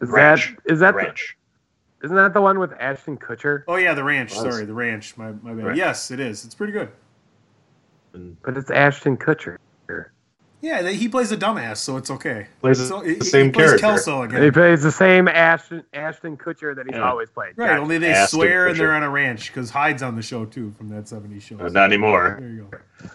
[0.00, 0.54] Is Ranch.
[0.64, 1.36] that is that the, Ranch.
[2.02, 3.62] Isn't that the one with Ashton Kutcher?
[3.68, 4.30] Oh yeah, The Ranch.
[4.34, 4.40] Was.
[4.42, 5.16] Sorry, The Ranch.
[5.16, 5.64] My my bad.
[5.64, 5.76] Right.
[5.76, 6.44] Yes, it is.
[6.44, 6.90] It's pretty good.
[8.42, 9.56] But it's Ashton Kutcher.
[10.60, 12.46] Yeah, he plays a dumbass, so it's okay.
[12.60, 13.86] Plays so, the he- same he plays character.
[13.86, 17.02] Kelso He plays the same Ashton Ashton Kutcher that he's Yeah.
[17.10, 17.54] always played.
[17.56, 17.80] Right, Gotcha.
[17.80, 20.72] only they Ashton swear and they're on a ranch because Hyde's on the show too
[20.78, 21.58] from that '70s show.
[21.58, 22.36] Uh, not anymore.
[22.38, 23.08] There you go.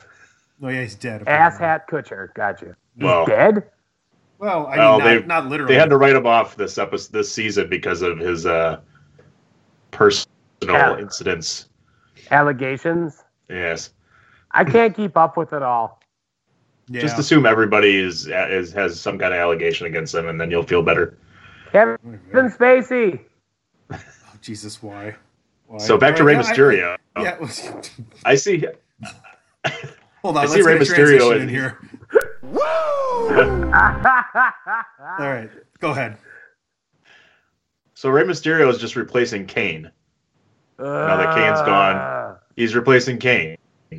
[0.60, 1.22] No, yeah, he's dead.
[1.26, 1.66] Ass apparently.
[1.68, 2.34] hat Kutcher.
[2.34, 2.76] Gotcha.
[2.96, 3.64] He's Well- dead.
[4.40, 5.74] Well, I Well, mean, they- not, not literally.
[5.74, 8.80] They had to write him off this episode, this season because of his uh,
[9.92, 10.28] personal
[10.64, 10.98] Yeah.
[11.00, 11.70] incidents.
[12.32, 13.24] Allegations.
[13.50, 13.92] Yes.
[14.52, 16.02] I can't keep up with it all.
[16.88, 17.02] yeah.
[17.02, 20.64] Just assume everybody is, is has some kind of allegation against them, and then you'll
[20.64, 21.18] feel better.
[21.72, 21.98] Kevin
[22.34, 23.20] Spacey.
[23.92, 23.98] Oh,
[24.42, 25.16] Jesus, why?
[25.68, 25.78] why?
[25.80, 27.58] So back to Right, Rey yeah, I- Mysterio.
[27.64, 27.82] yeah,
[28.26, 28.66] I see.
[30.22, 31.74] Hold on, I let's see Rey Mysterio in he's-
[32.50, 33.44] here.
[35.20, 36.18] All right, go ahead.
[37.94, 39.92] So Rey Mysterio is just replacing Kane.
[40.80, 42.38] Now that Kane's gone, ah.
[42.56, 43.58] he's replacing Kane.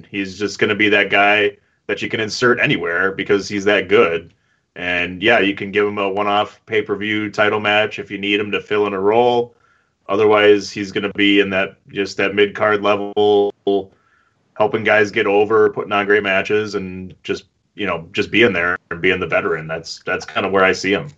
[0.08, 1.56] He's just going to be that guy
[1.88, 4.32] that you can insert anywhere because he's that good.
[4.76, 8.52] And yeah, you can give him a one-off pay-per-view title match if you need him
[8.52, 9.56] to fill in a role.
[10.08, 13.52] Otherwise, he's going to be in that just that mid-card level,
[14.56, 17.46] helping guys get over, putting on great matches, and just
[17.78, 19.66] you know just being there and being the veteran.
[19.68, 21.10] That's that's kind of where I see him.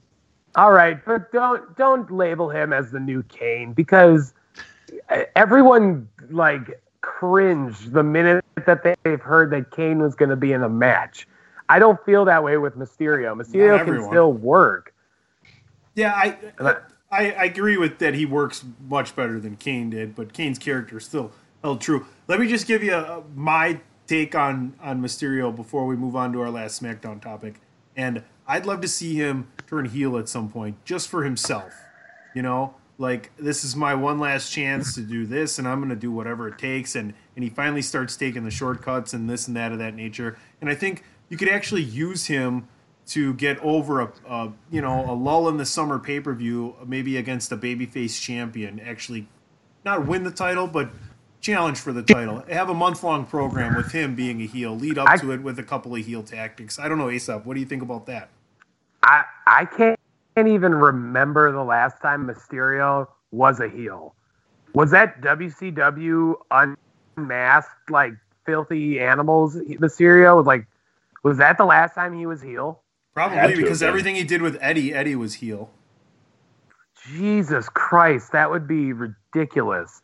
[0.57, 4.35] All right, but don't don't label him as the new Kane because
[5.37, 10.63] everyone like cringed the minute that they've heard that Kane was going to be in
[10.63, 11.27] a match.
[11.69, 13.35] I don't feel that way with Mysterio.
[13.37, 14.11] Mysterio can everyone.
[14.11, 14.95] still work.
[15.95, 16.77] Yeah, I, I-
[17.13, 18.15] I I agree with that.
[18.15, 22.07] He works much better than Kane did, but Kane's character still held true.
[22.29, 23.81] Let me just give you uh my
[24.11, 27.61] take on on Mysterio before we move on to our last SmackDown topic.
[27.97, 31.73] And I'd love to see him turn heel at some point, just for himself.
[32.35, 35.91] You know, like this is my one last chance to do this, and I'm going
[35.91, 36.97] to do whatever it takes.
[36.97, 40.37] And and he finally starts taking the shortcuts and this and that of that nature.
[40.61, 42.67] And I think you could actually use him
[43.07, 46.75] to get over a, a you know a lull in the summer pay per view,
[46.85, 48.81] maybe against a babyface champion.
[48.81, 49.29] Actually,
[49.85, 50.91] not win the title, but
[51.41, 52.45] challenge for the title.
[52.49, 54.77] Have a month long program with him being a heel.
[54.77, 56.79] Lead up I- to it with a couple of heel tactics.
[56.79, 57.45] I don't know, Aesop.
[57.45, 58.31] What do you think about that?
[59.03, 59.99] I I can't
[60.37, 64.15] even remember the last time Mysterio was a heel.
[64.75, 66.35] Was that WCW
[67.17, 68.13] unmasked like
[68.47, 70.67] filthy animals Mysterio was like
[71.23, 72.81] was that the last time he was heel?
[73.15, 75.71] Probably because everything he did with Eddie, Eddie was heel.
[77.07, 80.03] Jesus Christ, that would be ridiculous.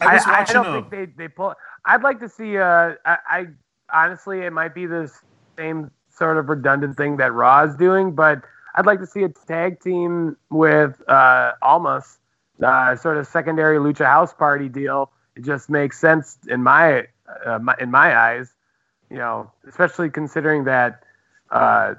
[0.00, 1.54] I was I, watching don't a- think they they pull.
[1.84, 2.58] I'd like to see.
[2.58, 3.46] Uh, I, I
[3.92, 5.10] honestly, it might be the
[5.56, 8.42] same sort of redundant thing that Raw is doing, but
[8.74, 12.18] I'd like to see a tag team with uh, Almas,
[12.62, 15.10] uh, sort of secondary Lucha House Party deal.
[15.36, 17.06] It just makes sense in my,
[17.46, 18.52] uh, my in my eyes,
[19.10, 21.04] you know, especially considering that
[21.50, 21.94] uh,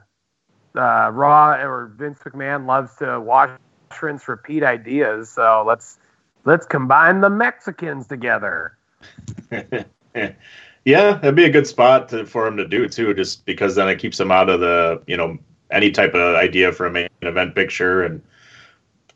[0.76, 3.58] uh, Raw or Vince McMahon loves to wash,
[4.02, 5.30] rinse, repeat ideas.
[5.30, 5.98] So let's
[6.46, 8.78] let's combine the Mexicans together.
[9.52, 13.90] yeah, that'd be a good spot to, for him to do too, just because then
[13.90, 15.38] it keeps him out of the you know
[15.72, 18.22] any type of idea for a main event picture and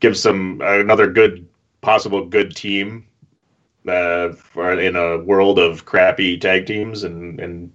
[0.00, 1.46] gives them another good
[1.80, 3.06] possible good team
[3.88, 7.74] uh, in a world of crappy tag teams and and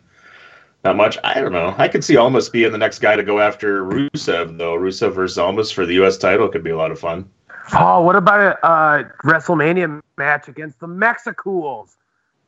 [0.83, 1.17] not much.
[1.25, 1.75] I don't know.
[1.77, 4.75] I could see Almas being the next guy to go after Rusev though.
[4.75, 6.17] Rusev versus Almas for the U.S.
[6.17, 7.29] title could be a lot of fun.
[7.73, 11.97] Oh, what about a uh, WrestleMania match against the Mexicools?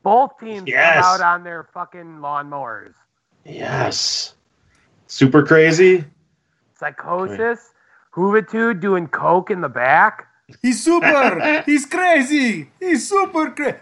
[0.04, 0.96] Both teams Yes.
[0.96, 2.94] come out on their fucking lawnmowers.
[3.46, 4.34] Yes,
[5.08, 6.06] super crazy.
[6.80, 7.60] Psicosis,
[8.16, 10.28] Juventud doing coke in the back.
[10.62, 11.62] He's super.
[11.66, 12.70] He's crazy.
[12.80, 13.78] He's super crazy.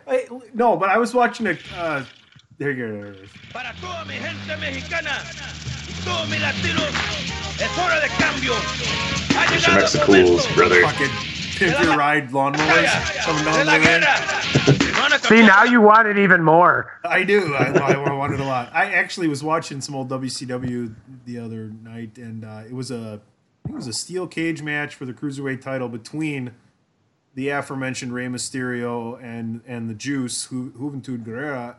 [0.53, 1.57] No, but I was watching a.
[1.75, 2.03] Uh,
[2.57, 2.91] there you go.
[3.01, 3.29] There it is.
[3.53, 5.09] Para toda mi gente mexicana
[5.99, 6.89] y todos mis latinos,
[7.59, 8.53] es hora de cambio.
[8.53, 9.75] Ha Mr.
[9.75, 10.81] Mexicools, brother.
[10.83, 11.09] Fucking
[11.57, 13.81] pimp your ride lawnmowers coming de down la the lane.
[13.83, 14.15] guerra.
[14.93, 16.99] Van a See, now you want it even more.
[17.03, 17.53] I do.
[17.55, 17.97] I, I
[18.33, 18.69] it a lot.
[18.73, 20.93] I actually was watching some old WCW
[21.25, 23.19] the other night, and uh, it was a
[23.65, 26.51] I think it was a steel cage match for the cruiserweight title between
[27.35, 31.75] the aforementioned Rey Mysterio and and the Juice, Ju- Juventud Guerrera,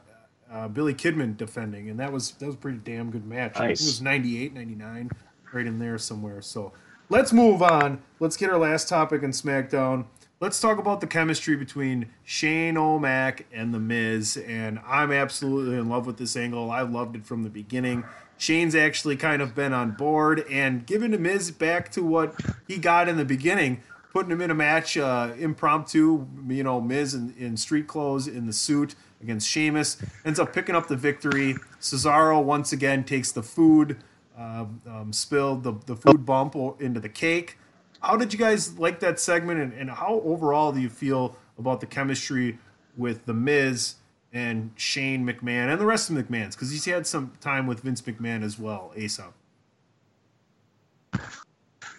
[0.51, 3.53] uh, Billy Kidman defending, and that was that was a pretty damn good match.
[3.57, 3.83] I think Nice.
[3.83, 5.11] It was 98, 99,
[5.53, 6.43] right in there somewhere.
[6.43, 6.73] So
[7.09, 8.03] let's move on.
[8.19, 10.07] Let's get our last topic in SmackDown.
[10.41, 14.39] Let's talk about the chemistry between Shane O'Mac and The Miz.
[14.39, 16.71] And I'm absolutely in love with this angle.
[16.71, 18.05] I loved it from the beginning.
[18.39, 22.35] Shane's actually kind of been on board and giving The Miz back to what
[22.67, 23.83] he got in the beginning,
[24.15, 28.47] putting him in a match uh, impromptu, you know, Miz in, in street clothes in
[28.47, 30.03] the suit against Sheamus.
[30.25, 31.57] Ends up picking up the victory.
[31.81, 33.99] Cesaro once again takes the food,
[34.39, 37.59] uh, um, spilled the, the food bump into the cake.
[38.01, 41.81] How did you guys like that segment, and, and how overall do you feel about
[41.81, 42.59] the chemistry
[42.97, 43.97] with the Miz
[44.33, 46.53] and Shane McMahon and the rest of the McMahons?
[46.53, 48.93] Because he's had some time with Vince McMahon as well.
[48.97, 49.35] Aesop.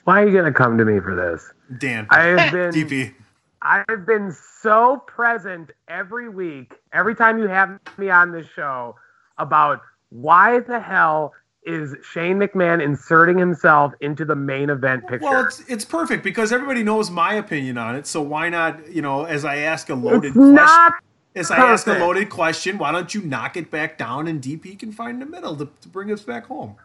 [0.04, 1.54] Why are you gonna come to me for this?
[1.80, 3.14] Dan, I have been DP.
[3.62, 8.96] I've been so present every week, every time you have me on this show,
[9.38, 11.34] about why the hell
[11.64, 15.26] is Shane McMahon inserting himself into the main event picture?
[15.26, 18.08] Well, it's it's perfect because everybody knows my opinion on it.
[18.08, 20.56] So why not, you know, as I ask a loaded It's question?
[20.56, 20.94] not
[21.36, 24.80] As I ask a loaded question, why don't you knock it back down and DP
[24.80, 26.78] can find the middle to, to bring us back home?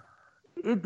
[0.63, 0.81] it,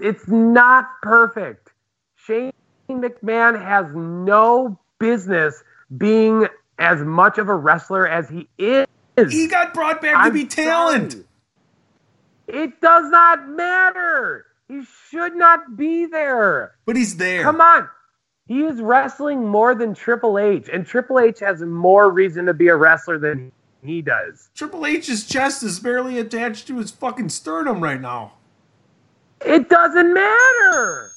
[0.00, 1.70] it's not perfect.
[2.16, 2.52] Shane
[2.88, 5.62] McMahon has no business
[5.96, 6.46] being
[6.78, 8.86] as much of a wrestler as he is.
[9.30, 11.12] He got brought back to I'm be talent.
[11.12, 11.24] sorry.
[12.48, 14.46] It does not matter.
[14.68, 16.74] He should not be there.
[16.84, 17.42] But he's there.
[17.42, 17.88] Come on.
[18.46, 22.68] He is wrestling more than Triple H, and Triple H has more reason to be
[22.68, 23.50] a wrestler than
[23.82, 24.50] he does.
[24.54, 28.34] Triple H's chest is barely attached to his fucking sternum right now.
[29.44, 31.10] It doesn't matter.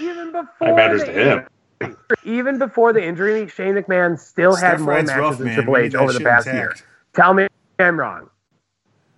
[0.00, 1.46] Even before It matters to him.
[2.24, 5.54] even before the injury, Shane McMahon still had more matches rough, than man.
[5.54, 6.78] Triple H over the past intact.
[6.80, 6.86] year.
[7.14, 7.46] Tell me
[7.78, 8.30] I'm wrong.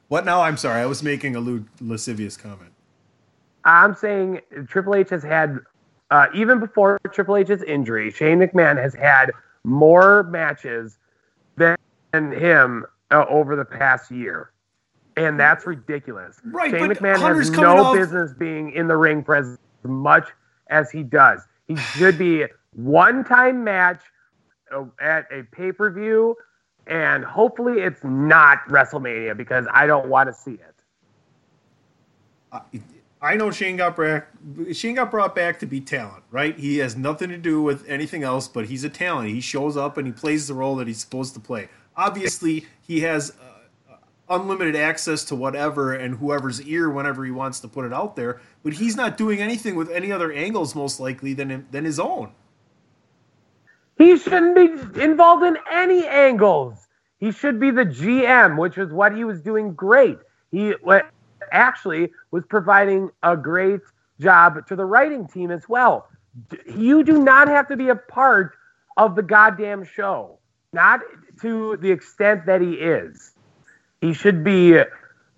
[0.08, 0.42] What now?
[0.42, 0.82] I'm sorry.
[0.82, 2.72] I was making a lewd, lascivious comment.
[3.64, 5.58] I'm saying Triple H has had,
[6.10, 9.30] uh, even before Triple H's injury, Shane McMahon has had
[9.64, 10.98] more matches
[11.56, 11.76] than
[12.12, 14.50] him uh, over the past year.
[15.16, 16.40] And that's ridiculous.
[16.44, 20.28] Right, Shane McMahon Hunter's has no off- business being in the ring as much
[20.68, 21.42] as he does.
[21.70, 24.02] He should be one time match
[24.74, 26.34] uh, at a pay per view,
[26.88, 30.74] and hopefully it's not WrestleMania because I don't want to see it.
[33.22, 34.26] I know Shane got back.
[34.72, 36.58] Shane got brought back to be talent, right?
[36.58, 39.28] He has nothing to do with anything else, but he's a talent.
[39.28, 41.68] He shows up and he plays the role that he's supposed to play.
[41.96, 43.44] Obviously, he has uh,
[44.28, 48.40] unlimited access to whatever and whoever's ear whenever he wants to put it out there.
[48.62, 52.32] But he's not doing anything with any other angles, most likely than than his own.
[53.96, 56.88] He shouldn't be involved in any angles.
[57.18, 60.18] He should be the GM, which is what he was doing great.
[60.50, 60.74] He
[61.52, 63.80] actually was providing a great
[64.18, 66.08] job to the writing team as well.
[66.66, 68.54] You do not have to be a part
[68.96, 70.38] of the goddamn show,
[70.72, 71.00] not
[71.42, 73.32] to the extent that he is.
[74.00, 74.80] He should be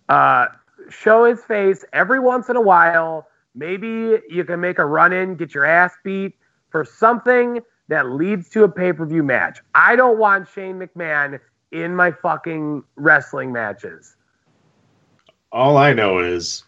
[0.09, 0.47] uh,
[0.89, 3.26] show his face every once in a while.
[3.55, 6.35] Maybe you can make a run in, get your ass beat
[6.70, 9.61] for something that leads to a pay per view match.
[9.74, 11.39] I don't want Shane McMahon
[11.72, 14.16] in my fucking wrestling matches.
[15.51, 16.64] All I know is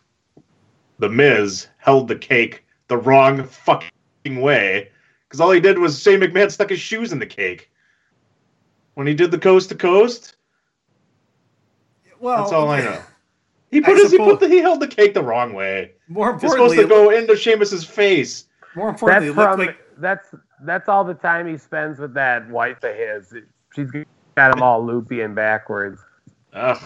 [0.98, 4.90] the Miz held the cake the wrong fucking way
[5.26, 7.70] because all he did was Shane McMahon stuck his shoes in the cake
[8.94, 10.36] when he did the coast to coast.
[12.20, 13.00] Well, That's all I know.
[13.74, 15.92] He put I his, he put the, he held the cake the wrong way.
[16.08, 18.46] More importantly, It's supposed to go into Sheamus's face.
[18.76, 22.14] more importantly, That's it looked from like that's that's all the time he spends with
[22.14, 23.34] that wife of his.
[23.74, 23.90] She's
[24.36, 26.00] got him all loopy and backwards.
[26.52, 26.80] Ugh.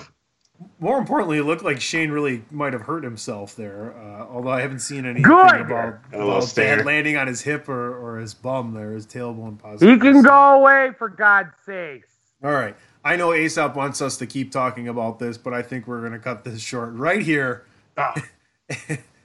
[0.80, 3.94] More importantly, it looked like Shane really might have hurt himself there.
[3.96, 5.60] Uh, although I haven't seen anything Good!
[5.60, 6.82] about, A little about stinger.
[6.82, 9.92] landing on his hip or, or his bum there, his tailbone possibly.
[9.92, 12.08] He can go away for God's sakes.
[12.42, 12.74] All right.
[13.08, 16.12] I know Aesop wants us to keep talking about this, but I think we're going
[16.12, 17.64] to cut this short right here.
[18.00, 18.14] Ah.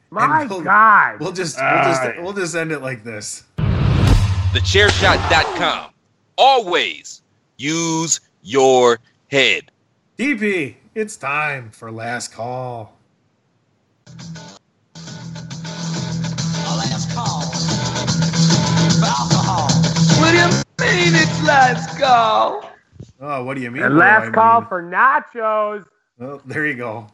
[0.10, 1.20] My we'll- God.
[1.20, 2.24] We'll just we'll All just right.
[2.24, 3.44] we'll just end it like this.
[3.58, 5.92] TheChairShot.com.
[6.40, 7.22] Always
[7.58, 8.98] use your
[9.30, 9.70] head.
[10.18, 12.98] DP, it's time for last call.
[16.66, 17.44] Last call.
[19.04, 19.68] Alcohol.
[20.20, 20.48] What do you
[20.80, 22.73] mean it's last call?
[23.26, 23.84] Oh, what do you mean?
[23.84, 24.68] and last I call mean?
[24.68, 25.86] for nachos.
[26.20, 27.08] Oh, there you go.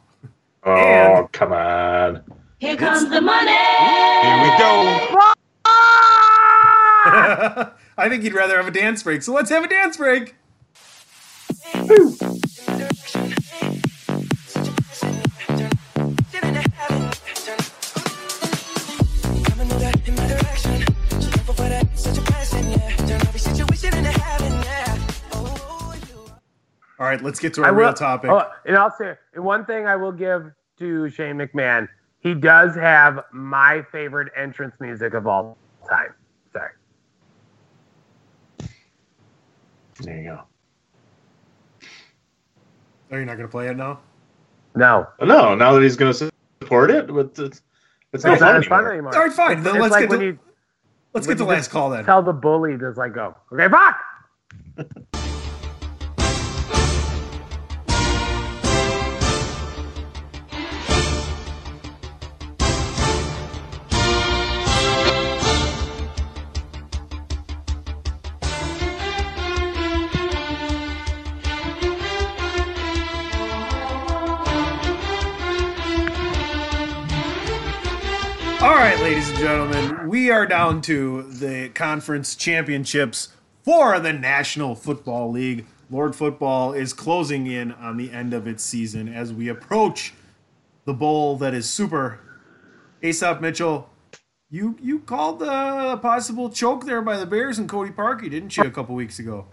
[0.64, 2.24] Oh, And- come on.
[2.58, 3.52] Here comes the money.
[3.52, 5.24] Here we go.
[7.96, 10.34] I think you'd rather have a dance break, so let's have a dance break.
[27.00, 28.30] All right, let's get to our I will, real topic.
[28.30, 31.88] Oh, and I'll say one thing I will give to Shane McMahon.
[32.18, 35.56] He does have my favorite entrance music of all
[35.88, 36.12] time.
[36.52, 36.72] Sorry.
[40.02, 40.42] There you go.
[43.10, 44.00] Are you're not going to play it now?
[44.76, 45.06] No.
[45.22, 46.30] No, now that he's going to
[46.60, 47.62] support it, but it's,
[48.12, 48.92] it's not It's fun not fun anymore.
[48.92, 49.14] anymore.
[49.16, 49.62] All right, fine.
[49.62, 50.38] Then It's let's like get when to you
[51.14, 52.04] let's get the last call then.
[52.04, 53.34] Tell the bully to just like go.
[53.52, 54.96] Okay, fuck.
[79.50, 83.30] gentlemen, we are down to the conference championships
[83.64, 85.66] for the National Football League.
[85.90, 90.14] Lord Football is closing in on the end of its season as we approach
[90.84, 92.20] the bowl that is super.
[93.02, 93.90] Aesop Mitchell,
[94.50, 98.62] you you called the possible choke there by the Bears and Cody Parkey, didn't you,
[98.62, 99.46] a couple weeks ago?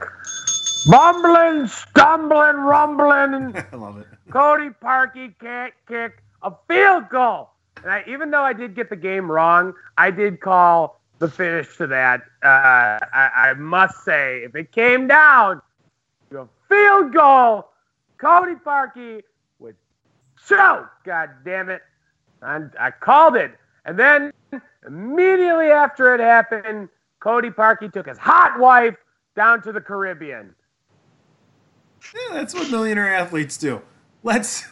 [0.91, 3.55] Bumbling, stumbling, rumbling.
[3.71, 4.05] I love it.
[4.29, 7.49] Cody Parkey can't kick a field goal.
[7.83, 11.77] And I, even though I did get the game wrong, I did call the finish
[11.77, 12.21] to that.
[12.43, 15.61] Uh, I, I must say, if it came down
[16.31, 17.69] to a field goal,
[18.17, 19.21] Cody Parkey
[19.59, 19.75] would
[20.47, 20.89] choke.
[21.03, 21.81] God damn it.
[22.41, 23.51] And I called it.
[23.85, 24.33] And then
[24.85, 28.95] immediately after it happened, Cody Parkey took his hot wife
[29.35, 30.53] down to the Caribbean.
[32.13, 33.81] Yeah, that's what millionaire athletes do.
[34.23, 34.67] Let's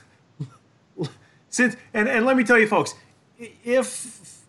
[1.55, 2.95] since and, and let me tell you, folks,
[3.37, 4.43] if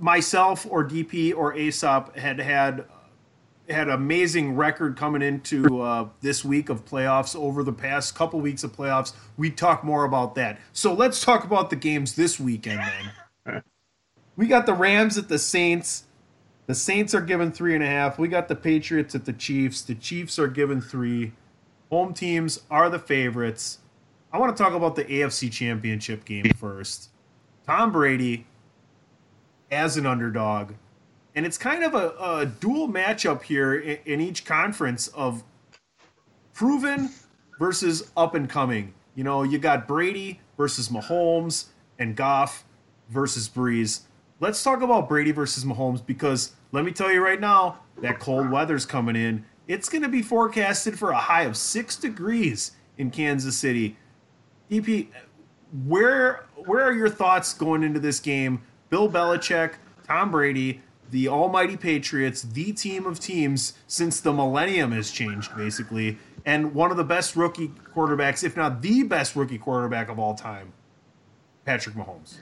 [0.00, 2.86] myself or DP or Aesop had had
[3.68, 8.64] had amazing record coming into uh, this week of playoffs over the past couple weeks
[8.64, 10.58] of playoffs, we'd talk more about that.
[10.72, 12.80] So let's talk about the games this weekend
[13.46, 13.62] then.
[14.36, 16.02] we got the Rams at the Saints.
[16.66, 18.18] The Saints are given three and a half.
[18.18, 19.82] We got the Patriots at the Chiefs.
[19.82, 21.30] The Chiefs are given three.
[21.90, 23.78] Home teams are the favorites.
[24.32, 27.10] I want to talk about the AFC Championship game first.
[27.66, 28.46] Tom Brady
[29.70, 30.72] as an underdog.
[31.34, 35.42] And it's kind of a, a dual matchup here in, in each conference of
[36.54, 37.10] proven
[37.58, 38.94] versus up and coming.
[39.14, 41.66] You know, you got Brady versus Mahomes
[41.98, 42.64] and Goff
[43.08, 44.02] versus Brees.
[44.38, 48.50] Let's talk about Brady versus Mahomes because let me tell you right now, that cold
[48.50, 49.44] weather's coming in.
[49.68, 53.96] It's going to be forecasted for a high of six degrees in Kansas City.
[54.70, 55.06] EP,
[55.86, 58.62] where where are your thoughts going into this game?
[58.90, 59.74] Bill Belichick,
[60.06, 66.18] Tom Brady, the almighty Patriots, the team of teams since the millennium has changed, basically,
[66.44, 70.34] and one of the best rookie quarterbacks, if not the best rookie quarterback of all
[70.34, 70.72] time,
[71.64, 72.38] Patrick Mahomes.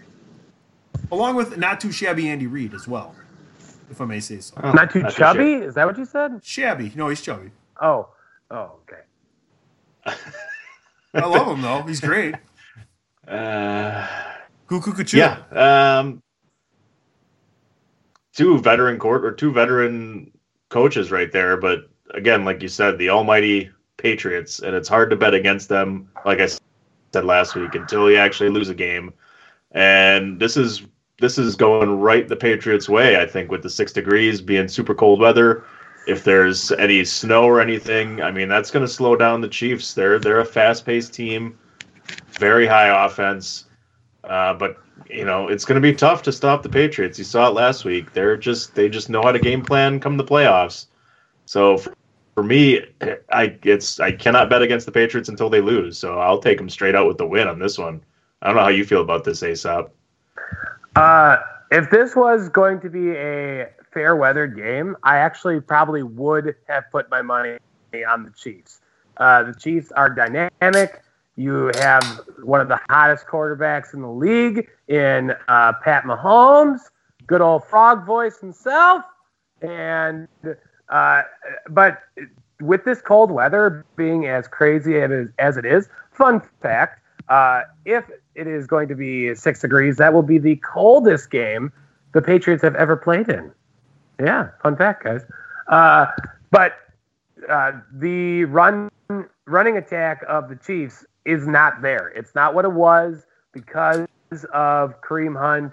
[1.11, 3.15] Along with not too shabby Andy Reid as well,
[3.91, 4.55] if I may say so.
[4.63, 5.59] Oh, not too not chubby?
[5.59, 6.41] Too Is that what you said?
[6.43, 6.93] Shabby.
[6.95, 7.51] No, he's chubby.
[7.81, 8.09] Oh.
[8.51, 8.73] Oh,
[10.07, 10.17] okay.
[11.23, 11.83] I love him though.
[11.83, 12.35] He's great.
[13.27, 14.07] Uh,
[14.69, 15.99] Cuckoo Yeah.
[15.99, 16.23] Um,
[18.35, 20.31] two veteran court or two veteran
[20.69, 25.17] coaches right there, but again, like you said, the almighty Patriots, and it's hard to
[25.17, 26.09] bet against them.
[26.25, 29.13] Like I said last week, until you actually lose a game,
[29.73, 30.83] and this is
[31.21, 33.21] this is going right the Patriots' way.
[33.21, 35.65] I think with the six degrees being super cold weather.
[36.09, 39.93] If there's any snow or anything, I mean that's going to slow down the Chiefs.
[39.93, 41.59] They're they're a fast-paced team,
[42.31, 43.67] very high offense,
[44.25, 44.79] uh, but
[45.11, 47.19] you know it's going to be tough to stop the Patriots.
[47.19, 48.15] You saw it last week.
[48.15, 50.87] They're just they just know how to game plan come the playoffs.
[51.45, 51.95] So for,
[52.35, 52.81] for me,
[53.31, 55.99] I it's I cannot bet against the Patriots until they lose.
[55.99, 58.01] So I'll take them straight out with the win on this one.
[58.41, 59.93] I don't know how you feel about this, Aesop.
[60.97, 61.37] Uh,
[61.71, 66.85] if this was going to be a fair weather game, I actually probably would have
[66.91, 67.59] put my money
[68.09, 68.81] on the Chiefs.
[69.17, 71.03] Uh, the Chiefs are dynamic.
[71.37, 76.81] You have one of the hottest quarterbacks in the league in uh, Pat Mahomes,
[77.27, 79.05] good old frog voice himself.
[79.63, 80.29] And
[80.89, 81.23] uh,
[81.71, 81.99] but
[82.61, 85.01] with this cold weather being as crazy
[85.39, 88.05] as it is, fun fact: uh, if
[88.35, 91.73] it is going to be six degrees, that will be the coldest game
[92.13, 93.53] the Patriots have ever played in.
[94.21, 95.23] Yeah, fun fact, guys.
[95.69, 96.07] Uh,
[96.51, 96.73] but
[97.49, 98.91] uh, the run
[99.47, 102.09] running attack of the Chiefs is not there.
[102.09, 104.07] It's not what it was because
[104.53, 105.73] of Kareem Hunt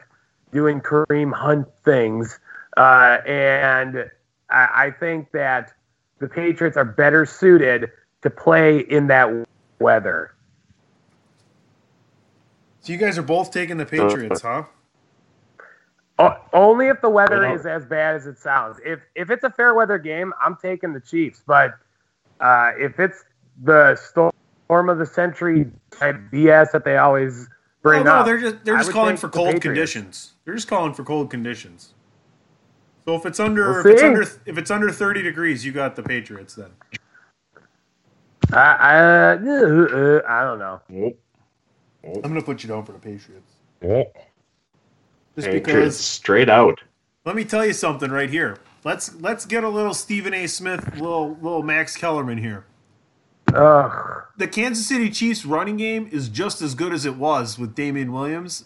[0.52, 2.40] doing Kareem Hunt things,
[2.78, 4.10] uh, and
[4.50, 5.74] I, I think that
[6.20, 7.92] the Patriots are better suited
[8.22, 9.48] to play in that
[9.80, 10.34] weather.
[12.82, 14.64] So you guys are both taking the Patriots, huh?
[16.18, 18.78] Only if the weather is as bad as it sounds.
[18.86, 21.44] If if it's a fair weather game, I'm taking the Chiefs.
[21.46, 21.74] But
[22.40, 23.26] uh, if it's
[23.64, 27.50] the storm of the century type BS that they always
[27.82, 30.34] bring oh, no, up, they're just they're just calling for cold conditions.
[30.46, 31.94] They're just calling for cold conditions.
[33.06, 35.98] So if it's under we'll if it's under if it's under 30 degrees, you got
[35.98, 36.72] the Patriots then.
[38.54, 38.98] I I,
[39.36, 40.82] uh, I don't know.
[42.04, 43.52] I'm gonna put you down for the Patriots.
[45.36, 46.82] Just Patriots because straight out.
[47.26, 48.57] Let me tell you something right here.
[48.84, 50.48] Let's let's get a little Stephen A.
[50.48, 52.66] Smith, little little Max Kellerman here.
[53.53, 54.24] Ugh.
[54.38, 58.12] The Kansas City Chiefs running game is just as good as it was with Damien
[58.12, 58.66] Williams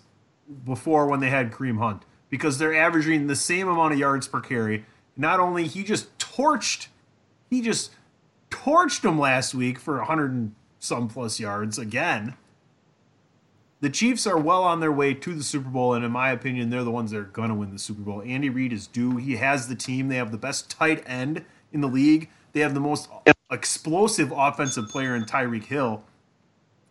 [0.66, 4.42] before when they had Kareem Hunt because they're averaging the same amount of yards per
[4.42, 4.86] carry.
[5.16, 6.88] Not only he just torched,
[7.50, 7.92] he just
[8.50, 12.36] torched them last week for 100 and some plus yards again.
[13.82, 16.70] The Chiefs are well on their way to the Super Bowl, and in my opinion,
[16.70, 18.22] they're the ones that are going to win the Super Bowl.
[18.26, 19.16] Andy Reid is due.
[19.18, 20.10] He has the team.
[20.10, 22.30] They have the best tight end in the league.
[22.52, 23.10] They have the most
[23.50, 26.04] explosive offensive player in Tyreek Hill.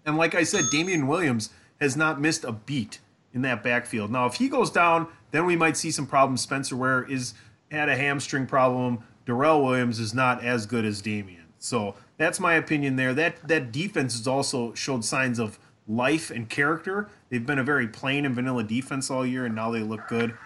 [0.07, 1.51] And like I said, Damien Williams
[1.81, 3.01] has not missed a beat
[3.35, 4.11] in that backfield.
[4.11, 6.41] Now, if he goes down, then we might see some problems.
[6.41, 7.35] Spencer Ware is
[7.71, 9.01] had a hamstring problem.
[9.27, 11.45] Darrel Williams is not as good as Damien.
[11.59, 13.13] So that's my opinion there.
[13.13, 15.59] That that defense has also showed signs of
[15.89, 17.09] life and character.
[17.31, 20.37] They've been a very plain and vanilla defense all year, and now they look good.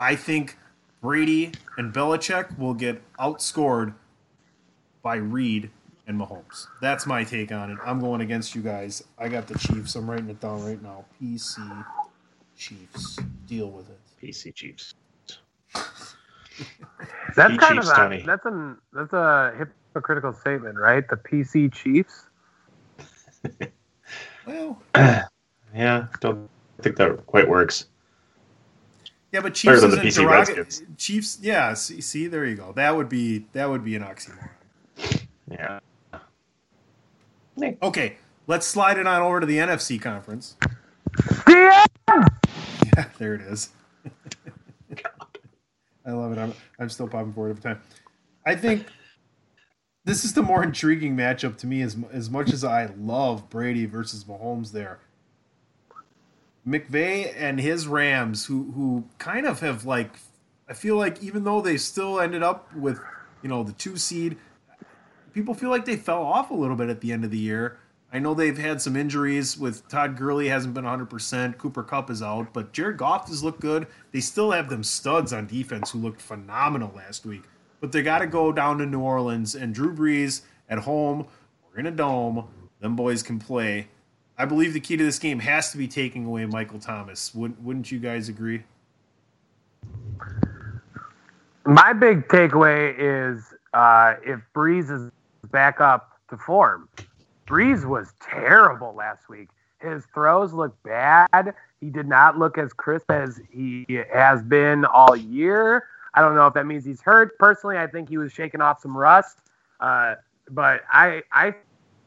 [0.00, 0.56] I think
[1.02, 3.94] Brady and Belichick will get outscored
[5.02, 5.70] by Reid
[6.06, 6.66] and Mahomes.
[6.80, 7.78] That's my take on it.
[7.84, 9.02] I'm going against you guys.
[9.18, 9.94] I got the Chiefs.
[9.96, 11.04] I'm writing it down right now.
[11.20, 11.84] PC
[12.56, 13.18] Chiefs.
[13.46, 13.98] Deal with it.
[14.22, 14.94] PC Chiefs.
[17.36, 18.22] That's P kind Chiefs, of a, Tony.
[18.24, 21.02] that's a that's a hypocritical statement, right?
[21.08, 22.26] The PC Chiefs.
[24.46, 24.80] Well,
[25.74, 26.48] Yeah, don't
[26.82, 27.86] think that quite works.
[29.32, 30.82] yeah, but Chiefs than the isn't PC derog- Redskins.
[30.96, 31.38] Chiefs.
[31.42, 32.72] Yeah, see, see, there you go.
[32.72, 34.50] That would be that would be an oxymoron.
[35.50, 35.80] Yeah.
[37.82, 38.16] Okay,
[38.46, 40.56] let's slide it on over to the NFC conference.
[41.48, 41.84] Yeah.
[42.08, 43.70] Yeah, there it is.
[46.06, 46.38] I love it.
[46.38, 47.80] I'm, I'm still popping for it every time.
[48.46, 48.86] I think
[50.04, 53.86] this is the more intriguing matchup to me as, as much as I love Brady
[53.86, 54.98] versus Mahomes there.
[56.66, 60.18] McVay and his Rams, who who kind of have like,
[60.68, 63.00] I feel like even though they still ended up with,
[63.42, 64.38] you know, the two seed,
[65.32, 67.78] people feel like they fell off a little bit at the end of the year.
[68.12, 71.58] I know they've had some injuries with Todd Gurley hasn't been 100%.
[71.58, 73.88] Cooper Kupp is out, but Jared Goff has looked good.
[74.12, 77.42] They still have them studs on defense who looked phenomenal last week.
[77.84, 80.40] But they got to go down to New Orleans and Drew Brees
[80.70, 81.26] at home
[81.70, 82.48] or in a dome.
[82.80, 83.88] Them boys can play.
[84.38, 87.34] I believe the key to this game has to be taking away Michael Thomas.
[87.34, 88.62] Wouldn't, wouldn't you guys agree?
[91.66, 95.10] My big takeaway is uh, if Brees is
[95.50, 96.88] back up to form.
[97.46, 99.50] Brees was terrible last week.
[99.82, 101.54] His throws look bad.
[101.82, 105.84] He did not look as crisp as he has been all year.
[106.14, 107.38] I don't know if that means he's hurt.
[107.38, 109.38] Personally, I think he was shaking off some rust.
[109.80, 110.14] Uh,
[110.50, 111.54] but I I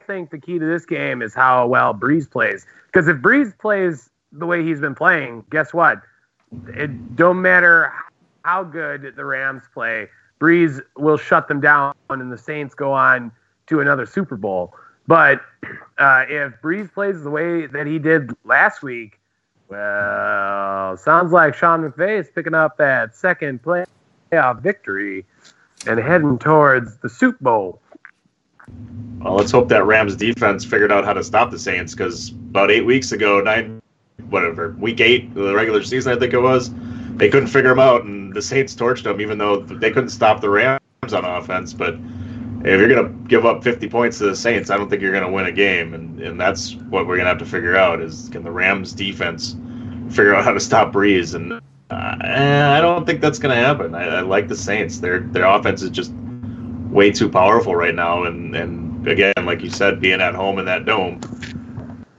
[0.05, 2.65] think the key to this game is how well Brees plays.
[2.87, 6.01] Because if Brees plays the way he's been playing, guess what?
[6.67, 7.91] It don't matter
[8.43, 10.07] how good the Rams play.
[10.39, 13.31] Brees will shut them down, and the Saints go on
[13.67, 14.73] to another Super Bowl.
[15.07, 15.41] But
[15.97, 19.19] uh, if Brees plays the way that he did last week,
[19.69, 23.61] well, sounds like Sean McVay is picking up that second
[24.31, 25.25] playoff victory
[25.85, 27.81] and heading towards the Super Bowl.
[29.19, 32.69] Well, let's hope that Rams defense figured out how to stop the Saints because about
[32.71, 33.81] eight weeks ago, nine,
[34.29, 36.71] whatever, week eight, of the regular season, I think it was,
[37.15, 40.41] they couldn't figure them out, and the Saints torched them, even though they couldn't stop
[40.41, 40.79] the Rams
[41.13, 41.73] on offense.
[41.73, 45.01] But if you're going to give up 50 points to the Saints, I don't think
[45.01, 47.45] you're going to win a game, and, and that's what we're going to have to
[47.45, 49.55] figure out is can the Rams defense
[50.09, 51.33] figure out how to stop Brees?
[51.33, 53.95] And uh, I don't think that's going to happen.
[53.95, 54.99] I, I like the Saints.
[54.99, 56.11] Their their offense is just
[56.89, 60.65] way too powerful right now, and and again, like you said, being at home in
[60.65, 61.21] that dome,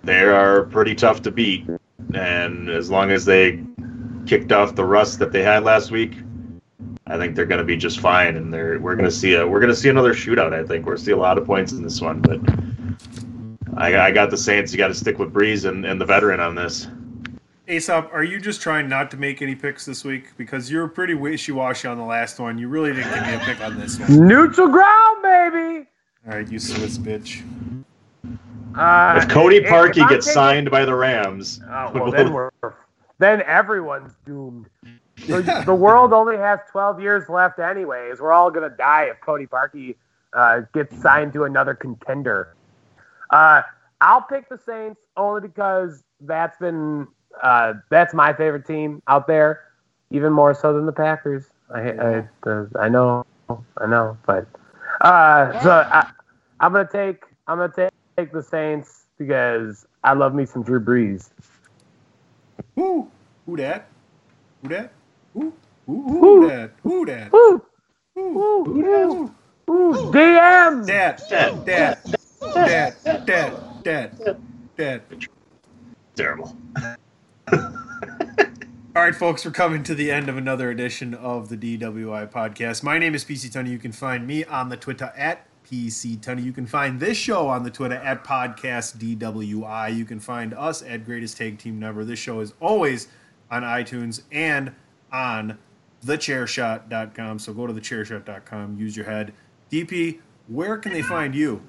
[0.05, 1.67] they are pretty tough to beat.
[2.15, 3.63] And as long as they
[4.25, 6.15] kicked off the rust that they had last week,
[7.07, 8.37] I think they're going to be just fine.
[8.37, 10.55] And they're we're going to see a we're going to see another shootout.
[10.55, 12.41] I think we're see a lot of points in this one, but.
[13.77, 14.73] I, I got the Saints.
[14.73, 16.89] You got to stick with Brees and, and the veteran on this.
[17.69, 20.31] Aesop, are you just trying not to make any picks this week?
[20.39, 22.57] Because you were pretty wishy washy on the last one.
[22.57, 24.27] You really didn't give me a pick on this one.
[24.27, 25.87] Neutral ground, baby.
[26.27, 27.43] All right, you Swiss bitch.
[28.75, 32.11] Uh, If Cody if- if Parkey I'm gets taking- signed by the Rams, Oh, well,
[32.11, 32.51] then we're
[33.19, 34.69] then everyone's doomed.
[35.27, 38.21] The, the world only has 12 years left, anyways.
[38.21, 39.97] We're all gonna die if Cody Parkey
[40.33, 42.55] uh, gets signed to another contender.
[43.31, 43.63] Uh,
[44.01, 47.09] I'll pick the Saints only because that's been
[47.43, 49.61] uh, that's my favorite team out there,
[50.11, 51.47] even more so than the Packers.
[51.75, 54.47] I I, uh, I know, I know, but
[55.01, 56.11] uh, so I,
[56.61, 60.81] I'm gonna take I'm gonna take, take the Saints because I love me some Drew
[60.81, 61.31] Brees.
[62.77, 63.11] Who?
[63.47, 63.89] Who that?
[64.63, 64.93] Who that?
[65.35, 65.53] Who?
[65.87, 66.03] Who?
[66.03, 66.73] Who that?
[66.83, 67.31] Who that?
[67.31, 67.63] Who?
[68.19, 68.65] Woo!
[68.65, 69.35] Who Woo!
[69.69, 70.13] Woo!
[70.13, 70.87] DM!
[70.87, 71.29] that?
[71.29, 72.05] Dad, dad,
[72.55, 74.41] dad, dad, dad,
[74.77, 75.03] dad.
[76.17, 76.57] terrible.
[77.53, 82.83] All right, folks, we're coming to the end of another edition of the DWI podcast.
[82.83, 83.71] My name is PC Tony.
[83.71, 86.43] You can find me on the Twitter at PC Tunney.
[86.43, 89.95] You can find this show on the Twitter at Podcast DWI.
[89.95, 92.05] You can find us at Greatest Tag Team Never.
[92.05, 93.09] This show is always
[93.51, 94.73] on iTunes and
[95.13, 95.59] on
[96.05, 97.39] thechairshot.com.
[97.39, 99.33] So go to thechairshot.com, use your head.
[99.71, 101.63] DP, where can they find you?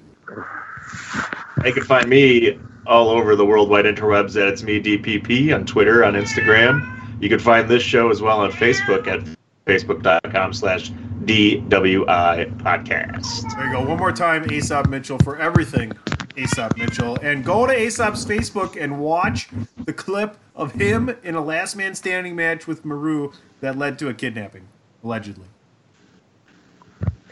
[1.62, 2.58] They can find me
[2.90, 7.00] all over the worldwide interwebs at It's Me DPP on Twitter, on Instagram.
[7.22, 9.20] You can find this show as well on Facebook at
[9.64, 13.54] facebook.com slash DWI podcast.
[13.54, 13.84] There you go.
[13.88, 15.92] One more time, Aesop Mitchell for everything,
[16.36, 17.16] Aesop Mitchell.
[17.22, 19.48] And go to Aesop's Facebook and watch
[19.84, 23.30] the clip of him in a last man standing match with Maru
[23.60, 24.66] that led to a kidnapping,
[25.04, 25.46] allegedly.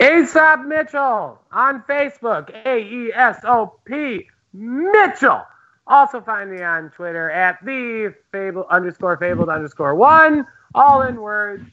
[0.01, 5.45] Aesop Mitchell on Facebook, A E S O P Mitchell.
[5.87, 11.65] Also find me on Twitter at the fable underscore fabled underscore one, all in words.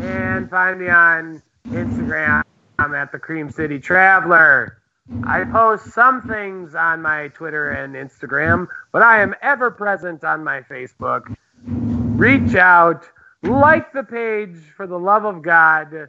[0.00, 2.42] And find me on Instagram.
[2.78, 4.78] I'm at the Cream City Traveler.
[5.24, 10.44] I post some things on my Twitter and Instagram, but I am ever present on
[10.44, 11.34] my Facebook.
[11.64, 13.08] Reach out,
[13.42, 16.08] like the page for the love of God.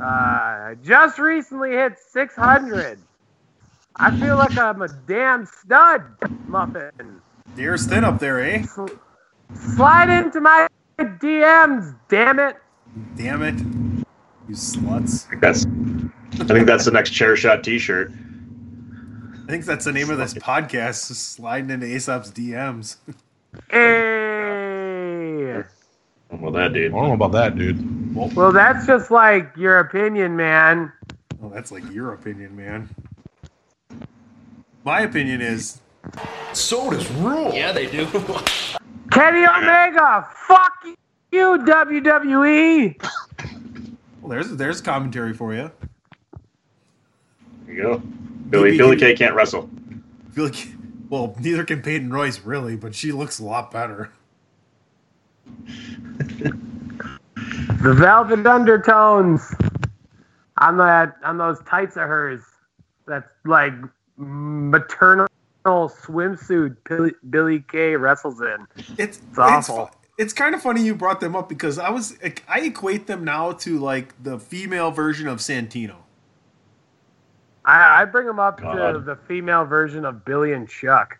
[0.00, 2.98] Uh, just recently hit 600.
[4.00, 6.02] I feel like I'm a damn stud,
[6.46, 7.20] muffin.
[7.56, 8.64] Deer's thin up there, eh?
[9.74, 10.68] Slide into my
[10.98, 12.56] DMs, damn it.
[13.16, 13.58] Damn it.
[14.48, 15.26] You sluts.
[15.26, 15.66] I think that's,
[16.40, 18.12] I think that's the next chair shot T-shirt.
[18.12, 22.98] I think that's the name of this podcast, sliding into Aesop's DMs.
[23.70, 25.64] Hey.
[26.30, 26.92] Well, that dude.
[26.92, 28.14] I don't know about that, dude.
[28.14, 30.92] Well, that's just like your opinion, man.
[31.42, 32.88] Oh, that's like your opinion, man.
[34.88, 35.82] My opinion is
[36.54, 37.52] Sodas rule.
[37.52, 38.06] Yeah, they do.
[39.10, 40.72] Kenny Omega, fuck
[41.30, 42.98] you, WWE.
[44.22, 45.70] well, there's there's commentary for you.
[47.66, 47.98] There you go.
[48.48, 49.68] Billy Billy Kay can't wrestle.
[50.26, 50.50] I feel
[51.10, 54.10] well, neither can Peyton Royce really, but she looks a lot better.
[57.82, 59.54] The velvet undertones
[60.56, 62.40] on that on those tights of hers.
[63.06, 63.74] That's like
[64.18, 65.28] maternal
[65.64, 68.66] swimsuit Billy, Billy Kay wrestles in.
[68.98, 69.84] It's, It's awful.
[69.84, 72.16] It's, it's kind of funny you brought them up because I was
[72.48, 75.96] I equate them now to like the female version of Santino.
[77.64, 81.18] I, I bring them up to the female version of Billy and Chuck.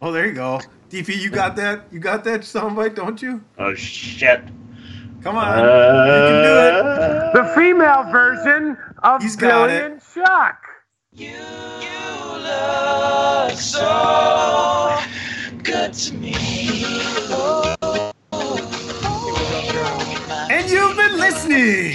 [0.00, 0.60] Oh, there you go.
[0.90, 1.84] DP, you got that?
[1.92, 3.42] You got that soundbite, don't you?
[3.58, 4.42] Oh shit.
[5.22, 6.74] Come on, you can do it.
[6.74, 10.58] Uh, The female version of He's Billy and Chuck.
[20.50, 21.94] And you've been listening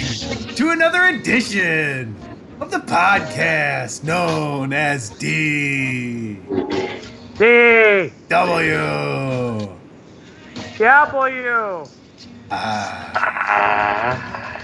[0.56, 2.16] to another edition
[2.60, 6.34] of the podcast known as D
[7.38, 9.76] D W.
[10.78, 11.84] W
[12.50, 14.60] Ah.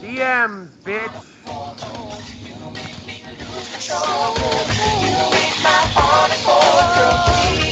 [0.00, 2.31] DMs, bitch
[3.82, 4.36] control.
[5.02, 6.40] You ain't my heart, in
[6.96, 7.71] girl, please.